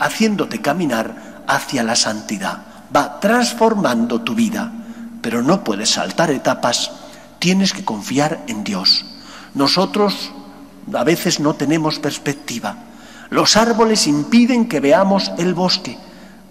haciéndote 0.00 0.60
caminar 0.60 1.44
hacia 1.46 1.82
la 1.82 1.96
santidad, 1.96 2.62
va 2.94 3.20
transformando 3.20 4.22
tu 4.22 4.34
vida, 4.34 4.72
pero 5.20 5.42
no 5.42 5.62
puedes 5.62 5.90
saltar 5.90 6.30
etapas, 6.30 6.90
tienes 7.38 7.72
que 7.72 7.84
confiar 7.84 8.42
en 8.46 8.64
Dios. 8.64 9.04
Nosotros 9.54 10.32
a 10.94 11.04
veces 11.04 11.40
no 11.40 11.54
tenemos 11.54 11.98
perspectiva. 11.98 12.76
Los 13.30 13.56
árboles 13.56 14.06
impiden 14.06 14.68
que 14.68 14.80
veamos 14.80 15.30
el 15.38 15.54
bosque, 15.54 15.96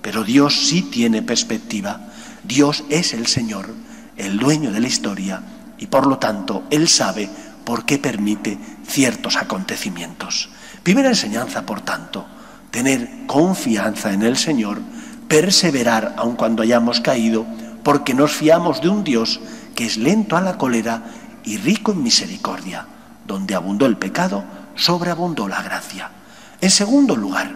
pero 0.02 0.24
Dios 0.24 0.68
sí 0.68 0.84
tiene 0.84 1.22
perspectiva. 1.22 2.02
Dios 2.44 2.84
es 2.90 3.14
el 3.14 3.28
Señor, 3.28 3.70
el 4.18 4.40
dueño 4.40 4.72
de 4.72 4.80
la 4.80 4.88
historia, 4.88 5.42
y 5.78 5.88
por 5.88 6.08
lo 6.08 6.18
tanto 6.18 6.64
Él 6.70 6.88
sabe 6.88 7.30
por 7.64 7.86
qué 7.86 7.98
permite 7.98 8.58
ciertos 8.92 9.38
acontecimientos. 9.38 10.50
Primera 10.84 11.10
enseñanza, 11.10 11.66
por 11.66 11.82
tanto, 11.82 12.26
tener 12.70 13.26
confianza 13.28 14.14
en 14.14 14.24
el 14.24 14.38
Señor, 14.38 14.82
perseverar 15.28 16.16
aun 16.18 16.36
cuando 16.36 16.64
hayamos 16.64 17.00
caído, 17.00 17.46
porque 17.84 18.14
nos 18.14 18.32
fiamos 18.32 18.82
de 18.82 18.90
un 18.90 19.04
Dios 19.04 19.40
que 19.76 19.86
es 19.86 19.98
lento 19.98 20.36
a 20.38 20.42
la 20.42 20.58
cólera 20.58 21.04
y 21.44 21.58
rico 21.58 21.92
en 21.92 22.04
misericordia. 22.04 22.86
Donde 23.26 23.56
abundó 23.56 23.86
el 23.86 23.98
pecado, 23.98 24.44
sobreabundó 24.76 25.48
la 25.48 25.62
gracia. 25.62 26.12
En 26.60 26.70
segundo 26.70 27.16
lugar, 27.16 27.56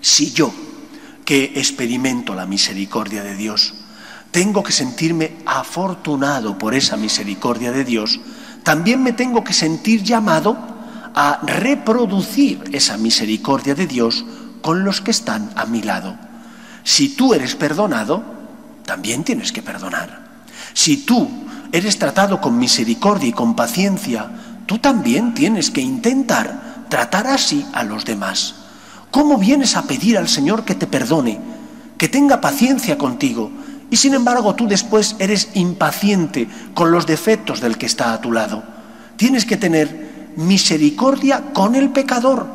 si 0.00 0.32
yo, 0.32 0.52
que 1.24 1.52
experimento 1.54 2.34
la 2.34 2.46
misericordia 2.46 3.22
de 3.22 3.36
Dios, 3.36 3.74
tengo 4.32 4.62
que 4.62 4.72
sentirme 4.72 5.36
afortunado 5.46 6.58
por 6.58 6.74
esa 6.74 6.96
misericordia 6.96 7.70
de 7.70 7.84
Dios, 7.84 8.18
también 8.62 9.02
me 9.02 9.12
tengo 9.12 9.42
que 9.44 9.52
sentir 9.52 10.02
llamado 10.02 10.56
a 11.14 11.40
reproducir 11.42 12.62
esa 12.72 12.96
misericordia 12.96 13.74
de 13.74 13.86
Dios 13.86 14.24
con 14.62 14.84
los 14.84 15.00
que 15.00 15.10
están 15.10 15.50
a 15.56 15.66
mi 15.66 15.82
lado. 15.82 16.16
Si 16.84 17.10
tú 17.10 17.34
eres 17.34 17.54
perdonado, 17.54 18.22
también 18.84 19.24
tienes 19.24 19.52
que 19.52 19.62
perdonar. 19.62 20.22
Si 20.74 20.98
tú 20.98 21.28
eres 21.72 21.98
tratado 21.98 22.40
con 22.40 22.58
misericordia 22.58 23.28
y 23.28 23.32
con 23.32 23.54
paciencia, 23.54 24.30
tú 24.66 24.78
también 24.78 25.34
tienes 25.34 25.70
que 25.70 25.80
intentar 25.80 26.86
tratar 26.88 27.26
así 27.26 27.66
a 27.72 27.82
los 27.82 28.04
demás. 28.04 28.54
¿Cómo 29.10 29.38
vienes 29.38 29.76
a 29.76 29.82
pedir 29.82 30.16
al 30.16 30.28
Señor 30.28 30.64
que 30.64 30.74
te 30.74 30.86
perdone, 30.86 31.38
que 31.98 32.08
tenga 32.08 32.40
paciencia 32.40 32.96
contigo, 32.96 33.50
y 33.92 33.96
sin 33.96 34.14
embargo 34.14 34.54
tú 34.54 34.66
después 34.66 35.16
eres 35.18 35.50
impaciente 35.52 36.48
con 36.72 36.90
los 36.90 37.06
defectos 37.06 37.60
del 37.60 37.76
que 37.76 37.84
está 37.84 38.14
a 38.14 38.22
tu 38.22 38.32
lado? 38.32 38.62
Tienes 39.16 39.44
que 39.44 39.58
tener 39.58 40.32
misericordia 40.36 41.52
con 41.52 41.74
el 41.74 41.90
pecador, 41.90 42.46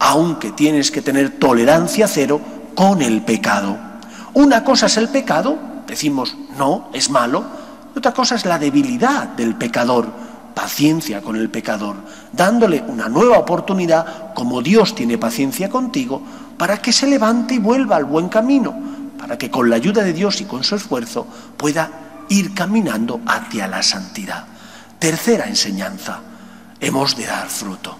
aunque 0.00 0.50
tienes 0.50 0.90
que 0.90 1.00
tener 1.00 1.38
tolerancia 1.38 2.08
cero 2.08 2.40
con 2.74 3.00
el 3.00 3.22
pecado. 3.22 3.78
Una 4.34 4.64
cosa 4.64 4.86
es 4.86 4.96
el 4.96 5.08
pecado, 5.08 5.56
decimos 5.86 6.36
no, 6.58 6.88
es 6.92 7.10
malo, 7.10 7.44
otra 7.96 8.12
cosa 8.12 8.34
es 8.34 8.44
la 8.44 8.58
debilidad 8.58 9.28
del 9.28 9.54
pecador, 9.54 10.08
paciencia 10.52 11.22
con 11.22 11.36
el 11.36 11.48
pecador, 11.48 11.94
dándole 12.32 12.82
una 12.88 13.08
nueva 13.08 13.38
oportunidad, 13.38 14.34
como 14.34 14.60
Dios 14.62 14.96
tiene 14.96 15.16
paciencia 15.16 15.68
contigo, 15.68 16.20
para 16.58 16.78
que 16.78 16.92
se 16.92 17.06
levante 17.06 17.54
y 17.54 17.58
vuelva 17.58 17.94
al 17.94 18.04
buen 18.04 18.28
camino, 18.28 19.01
para 19.22 19.38
que 19.38 19.52
con 19.52 19.70
la 19.70 19.76
ayuda 19.76 20.02
de 20.02 20.12
Dios 20.12 20.40
y 20.40 20.46
con 20.46 20.64
su 20.64 20.74
esfuerzo 20.74 21.28
pueda 21.56 22.24
ir 22.28 22.54
caminando 22.54 23.20
hacia 23.24 23.68
la 23.68 23.80
santidad. 23.80 24.46
Tercera 24.98 25.46
enseñanza, 25.46 26.18
hemos 26.80 27.16
de 27.16 27.26
dar 27.26 27.48
fruto. 27.48 27.96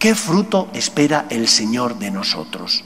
¿Qué 0.00 0.16
fruto 0.16 0.68
espera 0.72 1.26
el 1.30 1.46
Señor 1.46 2.00
de 2.00 2.10
nosotros? 2.10 2.82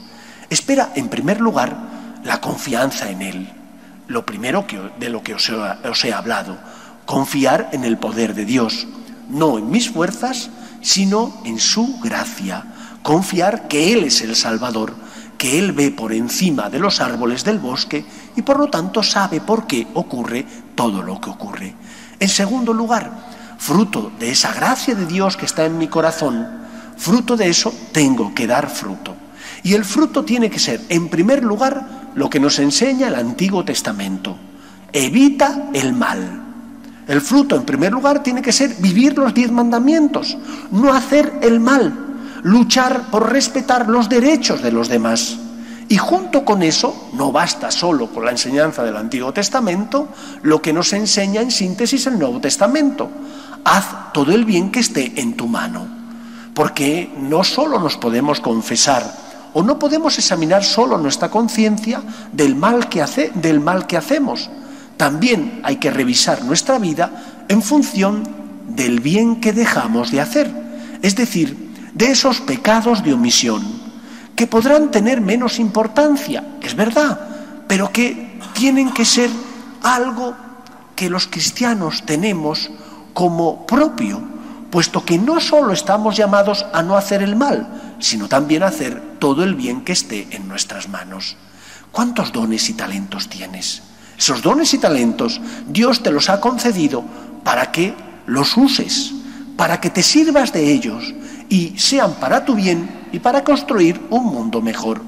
Espera, 0.51 0.91
en 0.93 1.09
primer 1.09 1.41
lugar, 1.41 1.75
la 2.23 2.39
confianza 2.39 3.09
en 3.09 3.23
Él. 3.23 3.51
Lo 4.05 4.23
primero 4.23 4.67
que, 4.67 4.79
de 4.99 5.09
lo 5.09 5.23
que 5.23 5.33
os 5.33 5.49
he, 5.49 5.55
os 5.55 6.05
he 6.05 6.13
hablado, 6.13 6.59
confiar 7.07 7.69
en 7.71 7.85
el 7.85 7.97
poder 7.97 8.35
de 8.35 8.45
Dios, 8.45 8.85
no 9.29 9.57
en 9.57 9.71
mis 9.71 9.89
fuerzas, 9.89 10.51
sino 10.83 11.41
en 11.43 11.57
su 11.59 11.99
gracia. 12.01 12.65
Confiar 13.01 13.67
que 13.67 13.93
Él 13.93 14.03
es 14.03 14.21
el 14.21 14.35
Salvador, 14.35 14.93
que 15.43 15.59
Él 15.59 15.73
ve 15.73 15.91
por 15.91 16.13
encima 16.13 16.69
de 16.69 16.79
los 16.79 17.01
árboles 17.01 17.43
del 17.43 17.59
bosque 17.59 18.05
y 18.33 18.43
por 18.43 18.57
lo 18.57 18.69
tanto 18.69 19.03
sabe 19.03 19.41
por 19.41 19.67
qué 19.67 19.85
ocurre 19.93 20.45
todo 20.73 21.01
lo 21.01 21.19
que 21.19 21.31
ocurre. 21.31 21.75
En 22.17 22.29
segundo 22.29 22.71
lugar, 22.71 23.11
fruto 23.57 24.13
de 24.17 24.31
esa 24.31 24.53
gracia 24.53 24.95
de 24.95 25.05
Dios 25.05 25.35
que 25.35 25.45
está 25.45 25.65
en 25.65 25.77
mi 25.77 25.89
corazón, 25.89 26.47
fruto 26.95 27.35
de 27.35 27.49
eso 27.49 27.73
tengo 27.91 28.33
que 28.33 28.47
dar 28.47 28.69
fruto. 28.69 29.17
Y 29.63 29.73
el 29.73 29.83
fruto 29.83 30.23
tiene 30.23 30.49
que 30.49 30.59
ser, 30.59 30.79
en 30.87 31.09
primer 31.09 31.43
lugar, 31.43 32.11
lo 32.15 32.29
que 32.29 32.39
nos 32.39 32.57
enseña 32.59 33.09
el 33.09 33.15
Antiguo 33.15 33.65
Testamento. 33.65 34.37
Evita 34.93 35.71
el 35.73 35.91
mal. 35.91 36.41
El 37.05 37.19
fruto, 37.19 37.57
en 37.57 37.65
primer 37.65 37.91
lugar, 37.91 38.23
tiene 38.23 38.41
que 38.41 38.53
ser 38.53 38.75
vivir 38.79 39.17
los 39.17 39.33
diez 39.33 39.51
mandamientos, 39.51 40.37
no 40.71 40.93
hacer 40.93 41.39
el 41.41 41.59
mal, 41.59 42.02
luchar 42.43 43.09
por 43.09 43.31
respetar 43.31 43.89
los 43.89 44.09
derechos 44.09 44.61
de 44.61 44.71
los 44.71 44.89
demás. 44.89 45.37
Y 45.89 45.97
junto 45.97 46.45
con 46.45 46.63
eso, 46.63 47.09
no 47.13 47.31
basta 47.31 47.71
solo 47.71 48.07
con 48.07 48.25
la 48.25 48.31
enseñanza 48.31 48.83
del 48.83 48.97
Antiguo 48.97 49.33
Testamento, 49.33 50.09
lo 50.41 50.61
que 50.61 50.73
nos 50.73 50.93
enseña 50.93 51.41
en 51.41 51.51
síntesis 51.51 52.07
el 52.07 52.19
Nuevo 52.19 52.39
Testamento. 52.39 53.09
Haz 53.65 54.13
todo 54.13 54.31
el 54.33 54.45
bien 54.45 54.71
que 54.71 54.79
esté 54.79 55.13
en 55.19 55.35
tu 55.35 55.47
mano. 55.47 55.87
Porque 56.53 57.11
no 57.17 57.43
solo 57.43 57.79
nos 57.79 57.97
podemos 57.97 58.39
confesar 58.39 59.03
o 59.53 59.63
no 59.63 59.77
podemos 59.77 60.17
examinar 60.17 60.63
solo 60.63 60.97
nuestra 60.97 61.29
conciencia 61.29 62.01
del, 62.31 62.55
mal 62.55 62.89
que 62.89 63.03
del 63.35 63.59
mal 63.59 63.87
que 63.87 63.97
hacemos. 63.97 64.49
También 64.97 65.61
hay 65.63 65.77
que 65.77 65.91
revisar 65.91 66.43
nuestra 66.43 66.79
vida 66.79 67.45
en 67.47 67.61
función 67.61 68.23
del 68.67 68.99
bien 68.99 69.41
que 69.41 69.53
dejamos 69.53 70.11
de 70.11 70.21
hacer. 70.21 70.51
Es 71.01 71.15
decir, 71.15 71.62
de 71.93 72.11
esos 72.11 72.41
pecados 72.41 73.03
de 73.03 73.13
omisión, 73.13 73.63
que 74.35 74.47
podrán 74.47 74.91
tener 74.91 75.21
menos 75.21 75.59
importancia, 75.59 76.43
es 76.61 76.75
verdad, 76.75 77.19
pero 77.67 77.91
que 77.91 78.39
tienen 78.53 78.91
que 78.91 79.05
ser 79.05 79.29
algo 79.83 80.35
que 80.95 81.09
los 81.09 81.27
cristianos 81.27 82.03
tenemos 82.05 82.71
como 83.13 83.65
propio, 83.67 84.21
puesto 84.71 85.05
que 85.05 85.19
no 85.19 85.39
solo 85.39 85.73
estamos 85.73 86.17
llamados 86.17 86.65
a 86.73 86.81
no 86.81 86.97
hacer 86.97 87.21
el 87.21 87.35
mal, 87.35 87.95
sino 87.99 88.27
también 88.27 88.63
a 88.63 88.67
hacer 88.67 88.99
todo 89.19 89.43
el 89.43 89.55
bien 89.55 89.81
que 89.81 89.91
esté 89.91 90.27
en 90.31 90.47
nuestras 90.47 90.89
manos. 90.89 91.37
¿Cuántos 91.91 92.31
dones 92.31 92.69
y 92.69 92.73
talentos 92.73 93.29
tienes? 93.29 93.83
Esos 94.17 94.41
dones 94.41 94.73
y 94.73 94.79
talentos 94.79 95.39
Dios 95.67 96.01
te 96.01 96.11
los 96.11 96.29
ha 96.29 96.39
concedido 96.39 97.03
para 97.43 97.71
que 97.71 97.93
los 98.25 98.57
uses, 98.57 99.13
para 99.57 99.79
que 99.79 99.89
te 99.89 100.01
sirvas 100.01 100.53
de 100.53 100.71
ellos 100.71 101.13
y 101.49 101.77
sean 101.77 102.13
para 102.13 102.45
tu 102.45 102.55
bien 102.55 103.07
y 103.11 103.19
para 103.19 103.43
construir 103.43 104.01
un 104.09 104.25
mundo 104.25 104.61
mejor. 104.61 105.01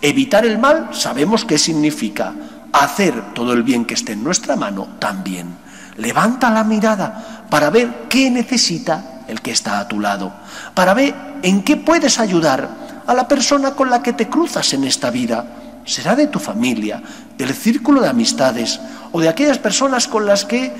Evitar 0.00 0.44
el 0.44 0.58
mal 0.58 0.88
sabemos 0.92 1.44
qué 1.44 1.58
significa. 1.58 2.34
Hacer 2.72 3.34
todo 3.34 3.52
el 3.52 3.62
bien 3.62 3.84
que 3.84 3.94
esté 3.94 4.12
en 4.12 4.24
nuestra 4.24 4.56
mano 4.56 4.88
también. 4.98 5.56
Levanta 5.96 6.50
la 6.50 6.64
mirada 6.64 7.46
para 7.50 7.70
ver 7.70 8.06
qué 8.08 8.30
necesita 8.30 9.24
el 9.28 9.40
que 9.40 9.50
está 9.50 9.78
a 9.78 9.88
tu 9.88 10.00
lado, 10.00 10.32
para 10.74 10.94
ver 10.94 11.14
en 11.42 11.62
qué 11.62 11.76
puedes 11.76 12.18
ayudar 12.18 12.68
a 13.06 13.14
la 13.14 13.28
persona 13.28 13.72
con 13.72 13.90
la 13.90 14.02
que 14.02 14.12
te 14.12 14.28
cruzas 14.28 14.72
en 14.72 14.84
esta 14.84 15.10
vida. 15.10 15.44
Será 15.84 16.16
de 16.16 16.28
tu 16.28 16.38
familia, 16.38 17.02
del 17.36 17.54
círculo 17.54 18.00
de 18.00 18.08
amistades 18.08 18.80
o 19.10 19.20
de 19.20 19.28
aquellas 19.28 19.58
personas 19.58 20.08
con 20.08 20.26
las 20.26 20.44
que 20.44 20.72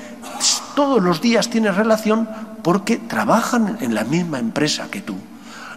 todos 0.75 1.01
los 1.01 1.21
días 1.21 1.49
tienes 1.49 1.75
relación 1.75 2.27
porque 2.61 2.97
trabajan 2.97 3.77
en 3.81 3.93
la 3.93 4.03
misma 4.03 4.39
empresa 4.39 4.87
que 4.89 5.01
tú. 5.01 5.15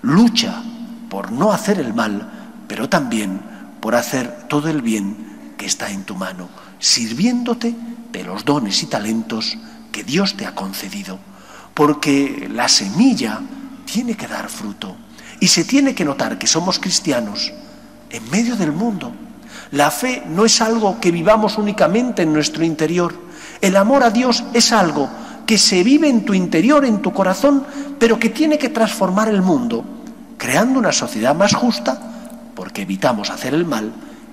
Lucha 0.02 0.62
por 1.08 1.32
no 1.32 1.52
hacer 1.52 1.78
el 1.78 1.94
mal, 1.94 2.28
pero 2.68 2.88
también 2.88 3.40
por 3.80 3.94
hacer 3.94 4.46
todo 4.48 4.68
el 4.68 4.82
bien 4.82 5.54
que 5.56 5.66
está 5.66 5.90
en 5.90 6.04
tu 6.04 6.14
mano, 6.14 6.48
sirviéndote 6.78 7.74
de 8.12 8.24
los 8.24 8.44
dones 8.44 8.82
y 8.82 8.86
talentos 8.86 9.56
que 9.92 10.04
Dios 10.04 10.36
te 10.36 10.46
ha 10.46 10.54
concedido. 10.54 11.18
Porque 11.74 12.48
la 12.50 12.68
semilla 12.68 13.40
tiene 13.84 14.16
que 14.16 14.26
dar 14.26 14.48
fruto 14.48 14.96
y 15.40 15.48
se 15.48 15.64
tiene 15.64 15.94
que 15.94 16.04
notar 16.04 16.38
que 16.38 16.46
somos 16.46 16.78
cristianos 16.78 17.52
en 18.10 18.30
medio 18.30 18.56
del 18.56 18.72
mundo. 18.72 19.12
La 19.72 19.90
fe 19.90 20.22
no 20.28 20.44
es 20.44 20.60
algo 20.60 21.00
que 21.00 21.10
vivamos 21.10 21.58
únicamente 21.58 22.22
en 22.22 22.32
nuestro 22.32 22.64
interior. 22.64 23.14
El 23.60 23.76
amor 23.76 24.02
a 24.02 24.10
Dios 24.10 24.44
es 24.52 24.72
algo 24.72 25.08
que 25.46 25.58
se 25.58 25.82
vive 25.84 26.08
en 26.08 26.24
tu 26.24 26.34
interior, 26.34 26.84
en 26.84 27.00
tu 27.00 27.12
corazón, 27.12 27.64
pero 27.98 28.18
que 28.18 28.30
tiene 28.30 28.58
que 28.58 28.68
transformar 28.68 29.28
el 29.28 29.42
mundo, 29.42 29.84
creando 30.36 30.78
una 30.78 30.92
sociedad 30.92 31.34
más 31.34 31.54
justa, 31.54 32.00
porque 32.54 32.82
evitamos 32.82 33.30
hacer 33.30 33.54
el 33.54 33.64
mal 33.64 33.92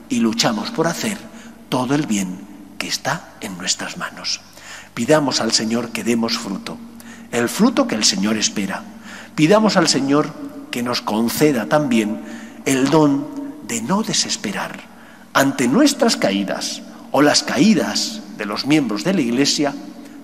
y 0.10 0.20
luchamos 0.20 0.72
por 0.72 0.88
hacer 0.88 1.18
todo 1.70 1.94
el 1.96 2.08
bien 2.08 2.40
que 2.78 2.88
está 2.88 3.34
en 3.42 3.58
nuestras 3.58 3.98
manos. 3.98 4.42
Pidamos 4.94 5.40
al 5.42 5.52
Señor 5.52 5.90
que 5.90 6.04
demos 6.04 6.38
fruto, 6.38 6.78
el 7.32 7.50
fruto 7.50 7.88
que 7.88 7.96
el 7.96 8.04
Señor 8.04 8.38
espera. 8.38 8.84
Pidamos 9.36 9.78
al 9.78 9.88
Señor 9.88 10.32
que 10.70 10.84
nos 10.84 11.02
conceda 11.02 11.68
también 11.68 12.22
el 12.66 12.90
don 12.90 13.28
de 13.68 13.82
no 13.82 14.04
desesperar 14.04 14.80
ante 15.34 15.68
nuestras 15.68 16.16
caídas 16.16 16.82
o 17.14 17.22
las 17.22 17.44
caídas 17.44 18.22
de 18.38 18.46
los 18.48 18.66
miembros 18.66 19.04
de 19.04 19.14
la 19.14 19.22
Iglesia, 19.22 19.72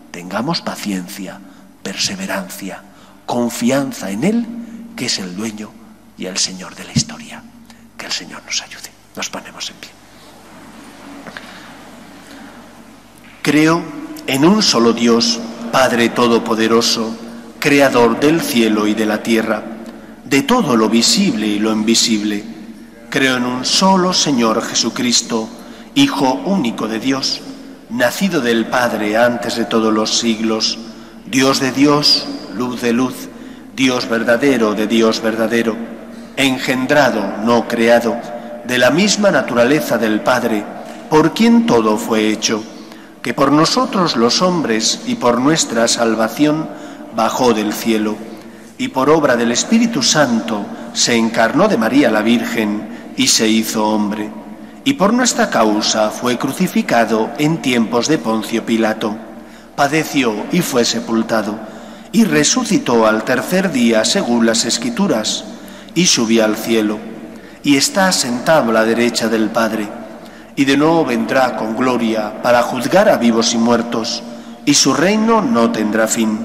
tengamos 0.09 0.61
paciencia, 0.61 1.39
perseverancia, 1.83 2.81
confianza 3.27 4.09
en 4.09 4.23
Él, 4.23 4.47
que 4.95 5.05
es 5.05 5.19
el 5.19 5.35
dueño 5.35 5.69
y 6.17 6.25
el 6.25 6.37
Señor 6.37 6.75
de 6.75 6.85
la 6.85 6.91
historia. 6.91 7.43
Que 7.95 8.07
el 8.07 8.11
Señor 8.11 8.41
nos 8.43 8.63
ayude. 8.63 8.89
Nos 9.15 9.29
ponemos 9.29 9.69
en 9.69 9.75
pie. 9.75 9.89
Creo 13.43 13.83
en 14.25 14.43
un 14.43 14.63
solo 14.63 14.91
Dios, 14.91 15.39
Padre 15.71 16.09
Todopoderoso, 16.09 17.15
Creador 17.59 18.19
del 18.19 18.41
cielo 18.41 18.87
y 18.87 18.95
de 18.95 19.05
la 19.05 19.21
tierra, 19.21 19.63
de 20.25 20.41
todo 20.41 20.75
lo 20.75 20.89
visible 20.89 21.45
y 21.45 21.59
lo 21.59 21.71
invisible. 21.71 22.43
Creo 23.11 23.37
en 23.37 23.45
un 23.45 23.63
solo 23.65 24.11
Señor 24.11 24.63
Jesucristo, 24.63 25.49
Hijo 25.95 26.33
único 26.45 26.87
de 26.87 26.99
Dios, 26.99 27.41
nacido 27.89 28.41
del 28.41 28.67
Padre 28.67 29.17
antes 29.17 29.55
de 29.55 29.65
todos 29.65 29.91
los 29.91 30.19
siglos, 30.19 30.77
Dios 31.25 31.59
de 31.59 31.71
Dios, 31.71 32.27
luz 32.55 32.81
de 32.81 32.93
luz, 32.93 33.27
Dios 33.75 34.07
verdadero 34.07 34.75
de 34.75 34.85
Dios 34.85 35.19
verdadero, 35.21 35.75
engendrado, 36.37 37.37
no 37.43 37.67
creado, 37.67 38.15
de 38.65 38.77
la 38.77 38.91
misma 38.91 39.31
naturaleza 39.31 39.97
del 39.97 40.21
Padre, 40.21 40.63
por 41.09 41.33
quien 41.33 41.65
todo 41.65 41.97
fue 41.97 42.29
hecho, 42.29 42.63
que 43.23 43.33
por 43.33 43.51
nosotros 43.51 44.15
los 44.15 44.43
hombres 44.43 45.01
y 45.07 45.15
por 45.15 45.41
nuestra 45.41 45.87
salvación 45.87 46.69
bajó 47.15 47.55
del 47.55 47.73
cielo, 47.73 48.15
y 48.77 48.89
por 48.89 49.09
obra 49.09 49.35
del 49.35 49.51
Espíritu 49.51 50.03
Santo 50.03 50.63
se 50.93 51.15
encarnó 51.15 51.67
de 51.67 51.77
María 51.77 52.11
la 52.11 52.21
Virgen 52.21 53.13
y 53.17 53.27
se 53.27 53.47
hizo 53.47 53.87
hombre 53.87 54.38
y 54.83 54.93
por 54.93 55.13
nuestra 55.13 55.49
causa 55.49 56.09
fue 56.09 56.37
crucificado 56.37 57.29
en 57.37 57.61
tiempos 57.61 58.07
de 58.07 58.17
Poncio 58.17 58.65
Pilato. 58.65 59.15
Padeció 59.75 60.33
y 60.51 60.61
fue 60.61 60.85
sepultado, 60.85 61.59
y 62.11 62.23
resucitó 62.23 63.05
al 63.05 63.23
tercer 63.23 63.71
día 63.71 64.05
según 64.05 64.45
las 64.45 64.65
Escrituras, 64.65 65.43
y 65.95 66.05
subió 66.05 66.45
al 66.45 66.55
cielo, 66.55 66.97
y 67.63 67.75
está 67.75 68.11
sentado 68.11 68.71
a 68.71 68.73
la 68.73 68.85
derecha 68.85 69.27
del 69.27 69.49
Padre, 69.49 69.87
y 70.55 70.65
de 70.65 70.77
nuevo 70.77 71.05
vendrá 71.05 71.55
con 71.55 71.75
gloria 71.75 72.41
para 72.41 72.63
juzgar 72.63 73.09
a 73.09 73.17
vivos 73.17 73.53
y 73.53 73.57
muertos, 73.57 74.23
y 74.65 74.73
su 74.73 74.93
reino 74.93 75.41
no 75.41 75.71
tendrá 75.71 76.07
fin. 76.07 76.39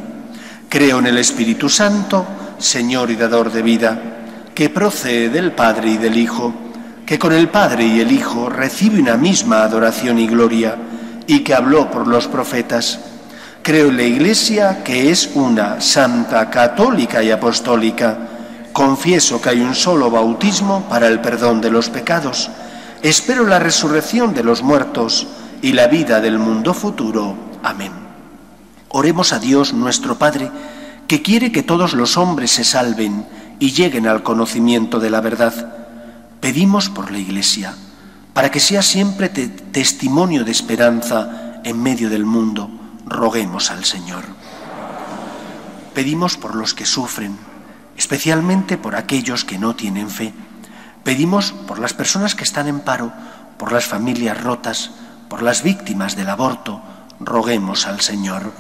Creo 0.69 0.99
en 0.99 1.07
el 1.07 1.19
Espíritu 1.19 1.69
Santo, 1.69 2.27
Señor 2.59 3.11
y 3.11 3.17
dador 3.17 3.53
de 3.53 3.63
vida, 3.63 4.01
que 4.55 4.71
procede 4.71 5.29
del 5.29 5.53
Padre 5.53 5.91
y 5.91 5.97
del 5.97 6.17
Hijo, 6.17 6.55
que 7.07 7.19
con 7.19 7.33
el 7.33 7.49
Padre 7.49 7.85
y 7.87 8.01
el 8.01 8.13
Hijo 8.13 8.49
recibe 8.49 9.01
una 9.01 9.17
misma 9.17 9.63
adoración 9.63 10.19
y 10.19 10.27
gloria, 10.27 10.77
y 11.27 11.41
que 11.41 11.55
habló 11.55 11.91
por 11.91 12.07
los 12.07 12.29
profetas. 12.29 12.99
Creo 13.63 13.89
en 13.89 13.97
la 13.97 14.03
Iglesia 14.03 14.83
que 14.85 15.11
es 15.11 15.31
una 15.35 15.81
santa, 15.81 16.51
católica 16.51 17.23
y 17.23 17.31
apostólica. 17.31 18.17
Confieso 18.73 19.41
que 19.41 19.51
hay 19.51 19.61
un 19.61 19.75
solo 19.75 20.11
bautismo 20.11 20.87
para 20.89 21.07
el 21.07 21.21
perdón 21.21 21.61
de 21.61 21.71
los 21.71 21.89
pecados. 21.89 22.51
Espero 23.03 23.47
la 23.47 23.59
resurrección 23.59 24.35
de 24.35 24.45
los 24.45 24.63
muertos 24.63 25.27
y 25.63 25.73
la 25.73 25.87
vida 25.87 26.21
del 26.21 26.39
mundo 26.39 26.75
futuro. 26.75 27.35
Amén. 27.63 27.93
Oremos 28.89 29.33
a 29.33 29.39
Dios 29.39 29.73
nuestro 29.73 30.19
Padre, 30.19 30.51
que 31.09 31.23
quiere 31.23 31.53
que 31.53 31.63
todos 31.63 31.95
los 31.95 32.17
hombres 32.17 32.51
se 32.51 32.65
salven 32.65 33.27
y 33.59 33.73
lleguen 33.73 34.07
al 34.07 34.23
conocimiento 34.23 35.01
de 35.01 35.11
la 35.11 35.21
verdad. 35.21 35.74
Pedimos 36.45 36.91
por 36.91 37.11
la 37.11 37.17
Iglesia, 37.17 37.75
para 38.35 38.51
que 38.51 38.61
sea 38.61 38.83
siempre 38.83 39.31
testimonio 39.31 40.45
de 40.45 40.53
esperanza 40.53 41.63
en 41.65 41.83
medio 41.83 42.11
del 42.11 42.27
mundo. 42.27 42.69
Roguemos 43.07 43.71
al 43.71 43.87
Señor. 43.87 44.25
Pedimos 45.95 46.37
por 46.37 46.55
los 46.55 46.75
que 46.75 46.85
sufren, 46.85 47.39
especialmente 47.97 48.77
por 48.77 48.95
aquellos 48.95 49.47
que 49.47 49.57
no 49.57 49.75
tienen 49.75 50.11
fe. 50.11 50.35
Pedimos 51.03 51.53
por 51.53 51.79
las 51.79 51.95
personas 51.95 52.35
que 52.35 52.45
están 52.45 52.69
en 52.69 52.81
paro, 52.81 53.11
por 53.57 53.73
las 53.73 53.87
familias 53.87 54.39
rotas, 54.39 54.91
por 55.31 55.41
las 55.41 55.63
víctimas 55.63 56.15
del 56.15 56.29
aborto. 56.29 56.83
Roguemos 57.21 57.87
al 57.87 58.03
Señor. 58.03 58.53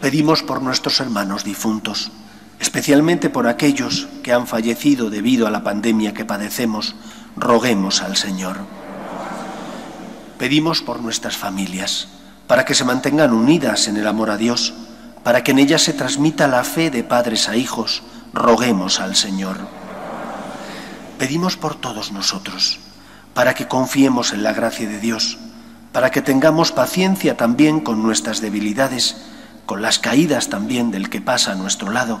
Pedimos 0.00 0.42
por 0.42 0.62
nuestros 0.62 0.98
hermanos 1.00 1.44
difuntos, 1.44 2.10
especialmente 2.60 3.30
por 3.30 3.48
aquellos 3.48 4.08
que 4.22 4.32
han 4.32 4.46
fallecido 4.46 5.10
debido 5.10 5.46
a 5.46 5.50
la 5.50 5.62
pandemia 5.62 6.14
que 6.14 6.24
padecemos. 6.24 6.94
Roguemos 7.36 8.02
al 8.02 8.16
Señor. 8.16 8.56
Pedimos 10.38 10.82
por 10.82 11.00
nuestras 11.00 11.36
familias, 11.36 12.08
para 12.46 12.64
que 12.64 12.74
se 12.74 12.84
mantengan 12.84 13.32
unidas 13.32 13.88
en 13.88 13.96
el 13.96 14.06
amor 14.06 14.30
a 14.30 14.36
Dios, 14.36 14.74
para 15.22 15.42
que 15.42 15.52
en 15.52 15.58
ellas 15.58 15.82
se 15.82 15.92
transmita 15.92 16.46
la 16.46 16.62
fe 16.64 16.90
de 16.90 17.02
padres 17.02 17.48
a 17.48 17.56
hijos. 17.56 18.02
Roguemos 18.32 19.00
al 19.00 19.16
Señor. 19.16 19.56
Pedimos 21.18 21.56
por 21.56 21.74
todos 21.74 22.12
nosotros, 22.12 22.78
para 23.34 23.54
que 23.54 23.66
confiemos 23.66 24.32
en 24.32 24.42
la 24.42 24.52
gracia 24.52 24.86
de 24.88 25.00
Dios, 25.00 25.38
para 25.92 26.10
que 26.10 26.20
tengamos 26.20 26.72
paciencia 26.72 27.36
también 27.36 27.80
con 27.80 28.02
nuestras 28.02 28.40
debilidades, 28.40 29.16
con 29.64 29.82
las 29.82 29.98
caídas 29.98 30.48
también 30.48 30.90
del 30.90 31.08
que 31.08 31.20
pasa 31.22 31.52
a 31.52 31.54
nuestro 31.54 31.90
lado, 31.90 32.20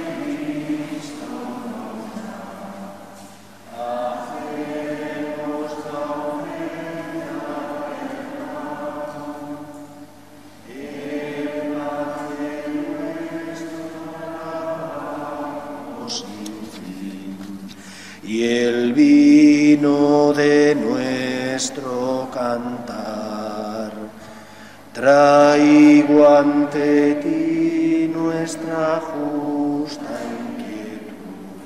Traigo 25.01 26.27
ante 26.27 27.15
ti 27.23 28.11
nuestra 28.13 29.01
justa 29.01 30.13
inquietud, 30.37 31.57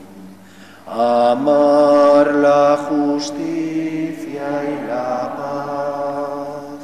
amar 0.88 2.34
la 2.36 2.78
justicia 2.88 4.48
y 4.64 4.88
la 4.88 5.36
paz, 5.36 6.80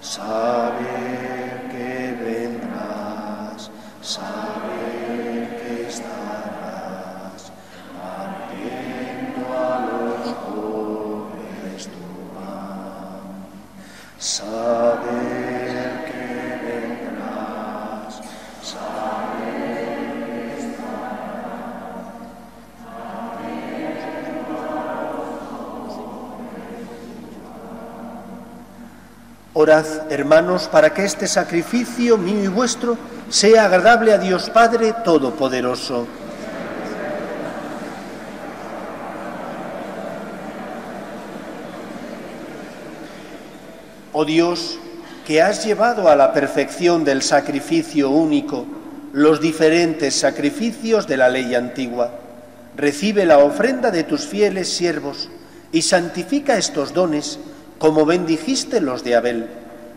saber 0.00 0.79
Orad, 29.60 30.10
hermanos, 30.10 30.68
para 30.72 30.94
que 30.94 31.04
este 31.04 31.26
sacrificio 31.26 32.16
mío 32.16 32.44
y 32.44 32.46
vuestro 32.46 32.96
sea 33.28 33.66
agradable 33.66 34.14
a 34.14 34.16
Dios 34.16 34.48
Padre 34.48 34.94
Todopoderoso. 35.04 36.06
Oh 44.14 44.24
Dios, 44.24 44.78
que 45.26 45.42
has 45.42 45.62
llevado 45.62 46.08
a 46.08 46.16
la 46.16 46.32
perfección 46.32 47.04
del 47.04 47.20
sacrificio 47.20 48.08
único 48.08 48.64
los 49.12 49.42
diferentes 49.42 50.14
sacrificios 50.14 51.06
de 51.06 51.18
la 51.18 51.28
ley 51.28 51.54
antigua, 51.54 52.12
recibe 52.78 53.26
la 53.26 53.36
ofrenda 53.36 53.90
de 53.90 54.04
tus 54.04 54.24
fieles 54.24 54.72
siervos 54.74 55.28
y 55.70 55.82
santifica 55.82 56.56
estos 56.56 56.94
dones 56.94 57.38
como 57.80 58.04
bendijiste 58.04 58.82
los 58.82 59.02
de 59.04 59.16
Abel, 59.16 59.48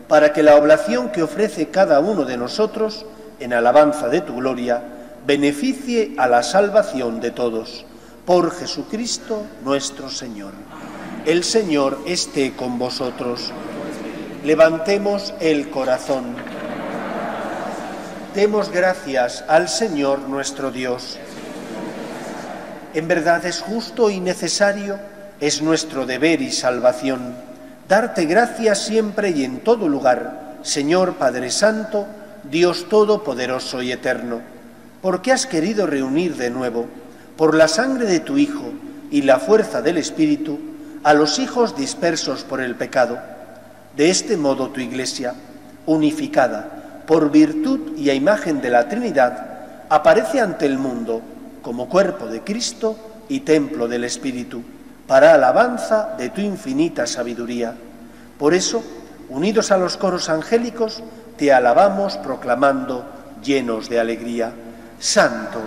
para 0.08 0.32
que 0.32 0.42
la 0.42 0.56
oblación 0.56 1.10
que 1.10 1.22
ofrece 1.22 1.68
cada 1.68 2.00
uno 2.00 2.24
de 2.24 2.38
nosotros 2.38 3.04
en 3.40 3.52
alabanza 3.52 4.08
de 4.08 4.22
tu 4.22 4.36
gloria 4.36 4.82
beneficie 5.26 6.14
a 6.16 6.26
la 6.26 6.42
salvación 6.42 7.20
de 7.20 7.30
todos. 7.30 7.84
Por 8.24 8.52
Jesucristo 8.52 9.42
nuestro 9.64 10.08
Señor. 10.08 10.52
El 11.26 11.44
Señor 11.44 11.98
esté 12.06 12.54
con 12.56 12.78
vosotros. 12.78 13.52
Levantemos 14.44 15.34
el 15.40 15.68
corazón. 15.68 16.36
Demos 18.34 18.70
gracias 18.70 19.44
al 19.46 19.68
Señor 19.68 20.20
nuestro 20.20 20.70
Dios. 20.70 21.18
En 22.94 23.08
verdad 23.08 23.44
es 23.44 23.60
justo 23.60 24.08
y 24.08 24.20
necesario, 24.20 24.98
es 25.38 25.60
nuestro 25.60 26.06
deber 26.06 26.40
y 26.40 26.50
salvación 26.50 27.52
darte 27.88 28.24
gracias 28.24 28.84
siempre 28.84 29.30
y 29.30 29.44
en 29.44 29.60
todo 29.60 29.88
lugar, 29.88 30.58
Señor 30.62 31.14
Padre 31.14 31.50
Santo, 31.50 32.06
Dios 32.50 32.88
Todopoderoso 32.88 33.82
y 33.82 33.92
Eterno, 33.92 34.40
porque 35.02 35.32
has 35.32 35.46
querido 35.46 35.86
reunir 35.86 36.36
de 36.36 36.50
nuevo, 36.50 36.86
por 37.36 37.54
la 37.54 37.68
sangre 37.68 38.06
de 38.06 38.20
tu 38.20 38.38
Hijo 38.38 38.72
y 39.10 39.22
la 39.22 39.38
fuerza 39.38 39.82
del 39.82 39.98
Espíritu, 39.98 40.58
a 41.02 41.12
los 41.12 41.38
hijos 41.38 41.76
dispersos 41.76 42.44
por 42.44 42.60
el 42.60 42.74
pecado. 42.76 43.18
De 43.96 44.08
este 44.08 44.36
modo 44.36 44.70
tu 44.70 44.80
Iglesia, 44.80 45.34
unificada 45.86 47.02
por 47.06 47.30
virtud 47.30 47.98
y 47.98 48.08
a 48.08 48.14
imagen 48.14 48.62
de 48.62 48.70
la 48.70 48.88
Trinidad, 48.88 49.86
aparece 49.90 50.40
ante 50.40 50.64
el 50.64 50.78
mundo 50.78 51.20
como 51.60 51.88
cuerpo 51.88 52.26
de 52.26 52.40
Cristo 52.40 52.96
y 53.28 53.40
templo 53.40 53.88
del 53.88 54.04
Espíritu 54.04 54.62
para 55.06 55.34
alabanza 55.34 56.14
de 56.16 56.30
tu 56.30 56.40
infinita 56.40 57.06
sabiduría. 57.06 57.74
Por 58.38 58.54
eso, 58.54 58.82
unidos 59.28 59.70
a 59.70 59.76
los 59.76 59.96
coros 59.96 60.28
angélicos, 60.28 61.02
te 61.36 61.52
alabamos 61.52 62.16
proclamando 62.18 63.04
llenos 63.42 63.88
de 63.88 64.00
alegría. 64.00 64.52
Santo, 64.98 65.60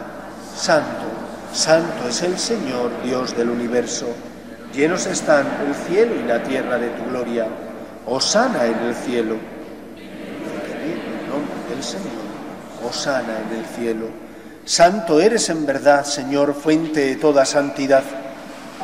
santo, 0.56 1.06
santo 1.54 2.08
es 2.08 2.22
el 2.24 2.38
Señor, 2.38 2.92
Dios 3.04 3.36
del 3.36 3.50
universo. 3.50 4.08
Llenos 4.74 5.06
están 5.06 5.46
el 5.68 5.76
cielo 5.76 6.16
y 6.16 6.28
la 6.28 6.44
tierra 6.44 6.78
de 6.78 6.90
tu 6.90 7.10
gloria. 7.10 7.48
Osana 8.06 8.66
en 8.66 8.78
el 8.80 8.96
cielo. 8.96 9.36
Señor. 11.82 12.08
Osana 12.88 13.36
en 13.50 13.60
el 13.60 13.66
cielo. 13.66 14.06
Santo 14.66 15.20
eres 15.20 15.50
en 15.50 15.66
verdad, 15.66 16.04
Señor, 16.04 16.54
fuente 16.54 17.06
de 17.06 17.16
toda 17.16 17.46
santidad. 17.46 18.04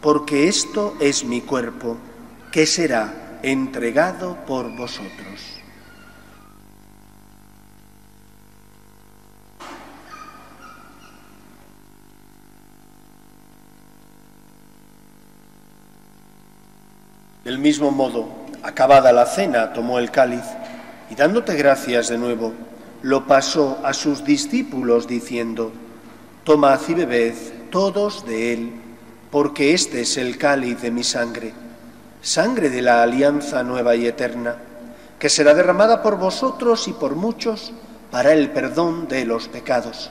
porque 0.00 0.48
esto 0.48 0.94
es 1.00 1.24
mi 1.24 1.42
cuerpo, 1.42 1.96
que 2.50 2.66
será 2.66 3.38
entregado 3.42 4.36
por 4.46 4.74
vosotros. 4.76 5.56
Del 17.44 17.58
mismo 17.58 17.90
modo, 17.90 18.28
acabada 18.62 19.12
la 19.12 19.26
cena, 19.26 19.72
tomó 19.72 19.98
el 19.98 20.10
cáliz 20.10 20.44
y 21.10 21.14
dándote 21.14 21.56
gracias 21.56 22.08
de 22.08 22.16
nuevo, 22.16 22.52
lo 23.02 23.26
pasó 23.26 23.80
a 23.82 23.92
sus 23.92 24.24
discípulos 24.24 25.06
diciendo, 25.06 25.72
Tomad 26.44 26.80
y 26.88 26.94
bebed 26.94 27.34
todos 27.70 28.26
de 28.26 28.52
él 28.52 28.72
porque 29.30 29.74
este 29.74 30.00
es 30.00 30.16
el 30.16 30.38
cáliz 30.38 30.80
de 30.82 30.90
mi 30.90 31.04
sangre, 31.04 31.52
sangre 32.22 32.68
de 32.70 32.82
la 32.82 33.02
alianza 33.02 33.62
nueva 33.62 33.94
y 33.94 34.06
eterna, 34.06 34.56
que 35.18 35.28
será 35.28 35.54
derramada 35.54 36.02
por 36.02 36.18
vosotros 36.18 36.88
y 36.88 36.92
por 36.92 37.14
muchos 37.14 37.72
para 38.10 38.32
el 38.32 38.50
perdón 38.50 39.06
de 39.06 39.24
los 39.24 39.48
pecados. 39.48 40.10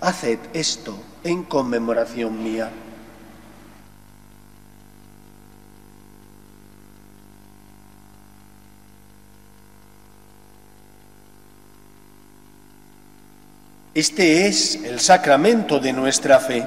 Haced 0.00 0.38
esto 0.52 0.96
en 1.24 1.44
conmemoración 1.44 2.42
mía. 2.42 2.70
Este 13.94 14.46
es 14.46 14.76
el 14.76 15.00
sacramento 15.00 15.78
de 15.78 15.92
nuestra 15.92 16.40
fe. 16.40 16.66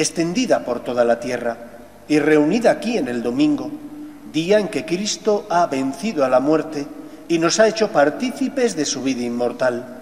extendida 0.00 0.64
por 0.64 0.80
toda 0.80 1.04
la 1.04 1.20
tierra 1.20 1.56
y 2.08 2.18
reunida 2.18 2.70
aquí 2.70 2.96
en 2.96 3.08
el 3.08 3.22
domingo, 3.22 3.70
día 4.32 4.58
en 4.58 4.68
que 4.68 4.84
Cristo 4.84 5.46
ha 5.50 5.66
vencido 5.66 6.24
a 6.24 6.28
la 6.28 6.40
muerte 6.40 6.86
y 7.28 7.38
nos 7.38 7.60
ha 7.60 7.68
hecho 7.68 7.88
partícipes 7.88 8.74
de 8.76 8.84
su 8.84 9.02
vida 9.02 9.22
inmortal, 9.22 9.98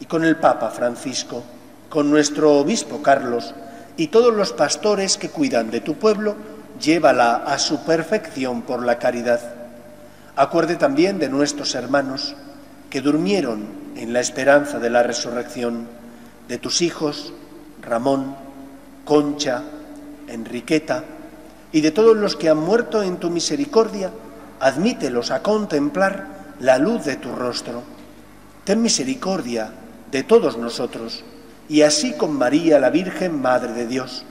y 0.00 0.06
con 0.06 0.24
el 0.24 0.36
Papa 0.36 0.70
Francisco, 0.70 1.42
con 1.88 2.10
nuestro 2.10 2.58
obispo 2.58 3.02
Carlos 3.02 3.54
y 3.96 4.08
todos 4.08 4.34
los 4.34 4.52
pastores 4.52 5.18
que 5.18 5.28
cuidan 5.28 5.70
de 5.70 5.80
tu 5.80 5.94
pueblo, 5.94 6.34
llévala 6.80 7.44
a 7.46 7.58
su 7.58 7.84
perfección 7.84 8.62
por 8.62 8.84
la 8.84 8.98
caridad. 8.98 9.40
Acuerde 10.34 10.76
también 10.76 11.18
de 11.18 11.28
nuestros 11.28 11.74
hermanos, 11.74 12.34
que 12.88 13.02
durmieron 13.02 13.64
en 13.96 14.12
la 14.12 14.20
esperanza 14.20 14.78
de 14.78 14.90
la 14.90 15.02
resurrección, 15.02 15.86
de 16.48 16.58
tus 16.58 16.82
hijos, 16.82 17.32
Ramón, 17.82 18.34
Concha, 19.04 19.62
Enriqueta, 20.28 21.04
y 21.72 21.80
de 21.80 21.90
todos 21.90 22.16
los 22.16 22.36
que 22.36 22.48
han 22.48 22.58
muerto 22.58 23.02
en 23.02 23.16
tu 23.16 23.30
misericordia, 23.30 24.10
admítelos 24.60 25.30
a 25.30 25.42
contemplar 25.42 26.54
la 26.60 26.78
luz 26.78 27.04
de 27.04 27.16
tu 27.16 27.34
rostro. 27.34 27.82
Ten 28.64 28.82
misericordia 28.82 29.72
de 30.10 30.22
todos 30.22 30.56
nosotros, 30.58 31.24
y 31.68 31.82
así 31.82 32.12
con 32.12 32.36
María, 32.36 32.78
la 32.78 32.90
Virgen 32.90 33.40
Madre 33.40 33.72
de 33.72 33.86
Dios, 33.86 34.24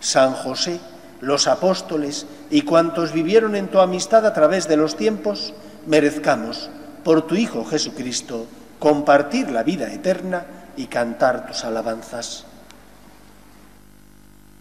San 0.00 0.32
José, 0.32 0.80
los 1.20 1.48
apóstoles 1.48 2.26
y 2.50 2.62
cuantos 2.62 3.12
vivieron 3.12 3.56
en 3.56 3.68
tu 3.68 3.80
amistad 3.80 4.26
a 4.26 4.34
través 4.34 4.68
de 4.68 4.76
los 4.76 4.96
tiempos, 4.96 5.54
merezcamos 5.86 6.70
por 7.04 7.26
tu 7.26 7.34
Hijo 7.34 7.64
Jesucristo, 7.64 8.46
compartir 8.78 9.50
la 9.50 9.62
vida 9.62 9.92
eterna 9.92 10.44
y 10.76 10.86
cantar 10.86 11.46
tus 11.46 11.64
alabanzas. 11.64 12.44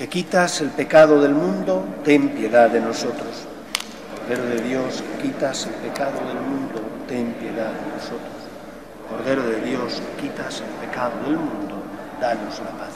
que 0.00 0.08
quitas 0.08 0.62
el 0.62 0.70
pecado 0.70 1.20
del 1.20 1.34
mundo, 1.34 1.84
ten 2.02 2.30
piedad 2.30 2.70
de 2.70 2.80
nosotros. 2.80 3.44
Cordero 4.16 4.46
de 4.46 4.62
Dios, 4.62 5.02
que 5.02 5.28
quitas 5.28 5.66
el 5.66 5.74
pecado 5.74 6.18
del 6.26 6.40
mundo, 6.40 6.80
ten 7.06 7.34
piedad 7.34 7.70
de 7.70 7.86
nosotros. 7.94 8.32
Cordero 9.10 9.42
de 9.42 9.60
Dios, 9.60 10.00
quitas 10.18 10.62
el 10.62 10.86
pecado 10.86 11.12
del 11.26 11.36
mundo, 11.36 11.82
danos 12.18 12.58
la 12.60 12.70
paz. 12.78 12.94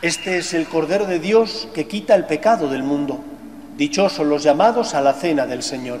Este 0.00 0.38
es 0.38 0.54
el 0.54 0.66
Cordero 0.66 1.06
de 1.06 1.20
Dios 1.20 1.68
que 1.72 1.86
quita 1.86 2.16
el 2.16 2.24
pecado 2.24 2.68
del 2.68 2.82
mundo. 2.82 3.20
Dichosos 3.76 4.26
los 4.26 4.42
llamados 4.42 4.92
a 4.94 5.00
la 5.00 5.12
cena 5.12 5.46
del 5.46 5.62
Señor. 5.62 6.00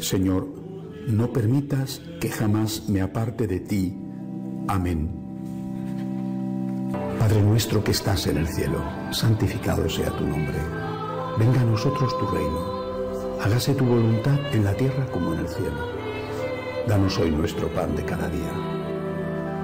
Señor, 0.00 0.46
no 1.06 1.32
permitas 1.32 2.00
que 2.20 2.28
jamás 2.28 2.88
me 2.88 3.00
aparte 3.00 3.46
de 3.46 3.60
ti. 3.60 3.96
Amén. 4.68 5.10
Padre 7.18 7.42
nuestro 7.42 7.82
que 7.82 7.92
estás 7.92 8.26
en 8.26 8.38
el 8.38 8.48
cielo, 8.48 8.82
santificado 9.10 9.88
sea 9.88 10.10
tu 10.10 10.26
nombre. 10.26 10.58
Venga 11.38 11.60
a 11.60 11.64
nosotros 11.64 12.18
tu 12.18 12.26
reino. 12.26 13.40
Hágase 13.42 13.74
tu 13.74 13.84
voluntad 13.84 14.38
en 14.52 14.64
la 14.64 14.74
tierra 14.74 15.06
como 15.06 15.34
en 15.34 15.40
el 15.40 15.48
cielo. 15.48 15.88
Danos 16.86 17.18
hoy 17.18 17.30
nuestro 17.30 17.68
pan 17.68 17.96
de 17.96 18.04
cada 18.04 18.28
día. 18.28 18.52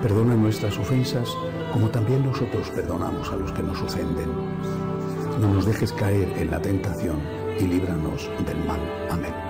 Perdona 0.02 0.34
nuestras 0.34 0.78
ofensas 0.78 1.28
como 1.72 1.88
también 1.88 2.24
nosotros 2.24 2.70
perdonamos 2.70 3.30
a 3.30 3.36
los 3.36 3.52
que 3.52 3.62
nos 3.62 3.80
ofenden. 3.80 4.28
No 5.40 5.54
nos 5.54 5.66
dejes 5.66 5.92
caer 5.92 6.32
en 6.38 6.50
la 6.50 6.60
tentación 6.60 7.20
y 7.58 7.66
líbranos 7.66 8.28
del 8.46 8.58
mal. 8.64 8.80
Amén. 9.10 9.49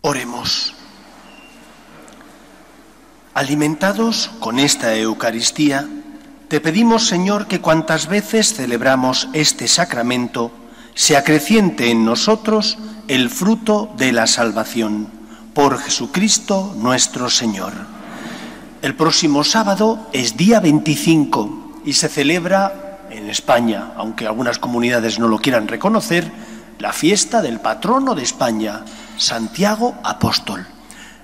Oremos. 0.00 0.72
Alimentados 3.34 4.30
con 4.40 4.58
esta 4.58 4.96
Eucaristía, 4.96 5.86
te 6.48 6.60
pedimos, 6.62 7.06
Señor, 7.06 7.46
que 7.46 7.60
cuantas 7.60 8.08
veces 8.08 8.54
celebramos 8.54 9.28
este 9.34 9.68
sacramento, 9.68 10.50
se 10.94 11.18
acreciente 11.18 11.90
en 11.90 12.06
nosotros 12.06 12.78
el 13.08 13.28
fruto 13.28 13.92
de 13.98 14.12
la 14.12 14.26
salvación. 14.26 15.08
Por 15.52 15.78
Jesucristo 15.78 16.74
nuestro 16.78 17.28
Señor. 17.28 17.74
El 18.80 18.94
próximo 18.94 19.44
sábado 19.44 20.08
es 20.14 20.38
día 20.38 20.60
25 20.60 21.82
y 21.84 21.92
se 21.92 22.08
celebra 22.08 22.87
en 23.10 23.28
España, 23.28 23.92
aunque 23.96 24.26
algunas 24.26 24.58
comunidades 24.58 25.18
no 25.18 25.28
lo 25.28 25.38
quieran 25.38 25.68
reconocer, 25.68 26.30
la 26.78 26.92
fiesta 26.92 27.42
del 27.42 27.60
patrono 27.60 28.14
de 28.14 28.22
España, 28.22 28.84
Santiago 29.16 29.96
Apóstol. 30.04 30.66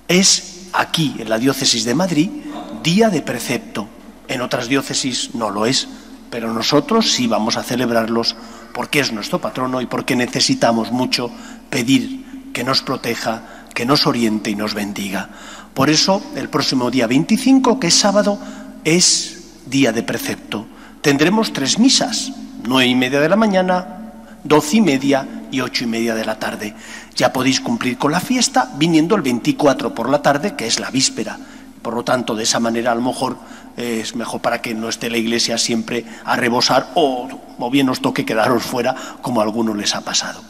Es 0.09 0.69
aquí, 0.73 1.15
en 1.19 1.29
la 1.29 1.39
diócesis 1.39 1.85
de 1.85 1.95
Madrid, 1.95 2.31
día 2.83 3.09
de 3.09 3.23
precepto. 3.23 3.89
En 4.29 4.41
otras 4.41 4.69
diócesis 4.69 5.35
no 5.35 5.51
lo 5.51 5.67
es, 5.67 5.89
pero 6.31 6.53
nosotros 6.53 7.13
sí 7.13 7.27
vamos 7.27 7.57
a 7.57 7.63
celebrarlos 7.63 8.37
porque 8.73 9.01
es 9.01 9.13
nuestro 9.13 9.41
patrono 9.41 9.81
y 9.81 9.87
porque 9.87 10.17
necesitamos 10.17 10.91
mucho 10.91 11.31
pedir 11.71 12.51
que 12.53 12.65
nos 12.65 12.83
proteja, 12.83 13.67
que 13.73 13.87
nos 13.87 14.07
oriente 14.07 14.51
y 14.51 14.57
nos 14.57 14.75
bendiga. 14.75 15.31
Por 15.75 15.91
eso, 15.91 16.23
el 16.35 16.49
próximo 16.49 16.91
día 16.91 17.07
25, 17.07 17.79
que 17.79 17.89
es 17.89 17.95
sábado, 17.95 18.39
es 18.85 19.45
día 19.67 19.93
de 19.93 20.03
precepto. 20.03 20.67
Tendremos 21.05 21.53
tres 21.53 21.79
misas, 21.79 22.33
nueve 22.67 22.87
y 22.87 22.95
media 22.95 23.21
de 23.21 23.29
la 23.29 23.37
mañana, 23.37 24.31
doce 24.43 24.79
y 24.79 24.81
media 24.81 25.29
y 25.51 25.61
ocho 25.61 25.85
y 25.85 25.87
media 25.87 26.15
de 26.15 26.25
la 26.25 26.39
tarde. 26.39 26.75
Ya 27.15 27.31
podéis 27.31 27.61
cumplir 27.61 27.99
con 27.99 28.11
la 28.11 28.21
fiesta 28.21 28.73
viniendo 28.79 29.15
el 29.15 29.21
24 29.21 29.95
por 29.95 30.09
la 30.09 30.23
tarde, 30.23 30.57
que 30.57 30.67
es 30.67 30.81
la 30.81 30.91
víspera. 30.91 31.39
Por 31.83 31.93
lo 31.93 32.05
tanto, 32.05 32.35
de 32.35 32.45
esa 32.45 32.59
manera 32.59 32.93
a 32.93 32.95
lo 32.95 33.03
mejor 33.03 33.37
eh, 33.77 34.01
es 34.03 34.17
mejor 34.17 34.41
para 34.41 34.63
que 34.63 34.73
no 34.73 34.89
esté 34.89 35.11
la 35.11 35.19
iglesia 35.19 35.59
siempre 35.59 36.07
a 36.25 36.37
rebosar 36.37 36.93
o, 36.95 37.29
o 37.59 37.71
bien 37.71 37.91
os 37.91 38.01
toque 38.01 38.25
quedaros 38.25 38.63
fuera 38.63 38.95
como 39.21 39.43
a 39.43 39.45
algunos 39.45 39.77
les 39.77 39.95
ha 39.95 40.01
pasado. 40.01 40.41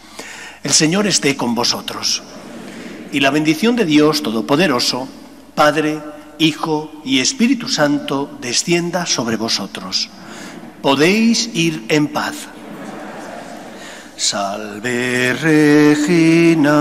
El 0.63 0.71
Señor 0.71 1.09
esté 1.09 1.37
con 1.37 1.57
vosotros. 1.57 2.23
Y 3.11 3.19
la 3.19 3.31
bendición 3.31 3.75
de 3.75 3.87
Dios 3.87 4.23
Todopoderoso, 4.23 5.09
Padre, 5.57 5.99
Hijo 6.39 6.93
y 7.05 7.19
Espíritu 7.19 7.67
Santo, 7.67 8.39
descienda 8.41 9.05
sobre 9.05 9.35
vosotros. 9.35 10.11
Podéis 10.85 11.49
ir 11.55 11.87
en 11.89 12.07
paz. 12.13 12.45
Salve 14.19 15.33
Regina. 15.41 16.75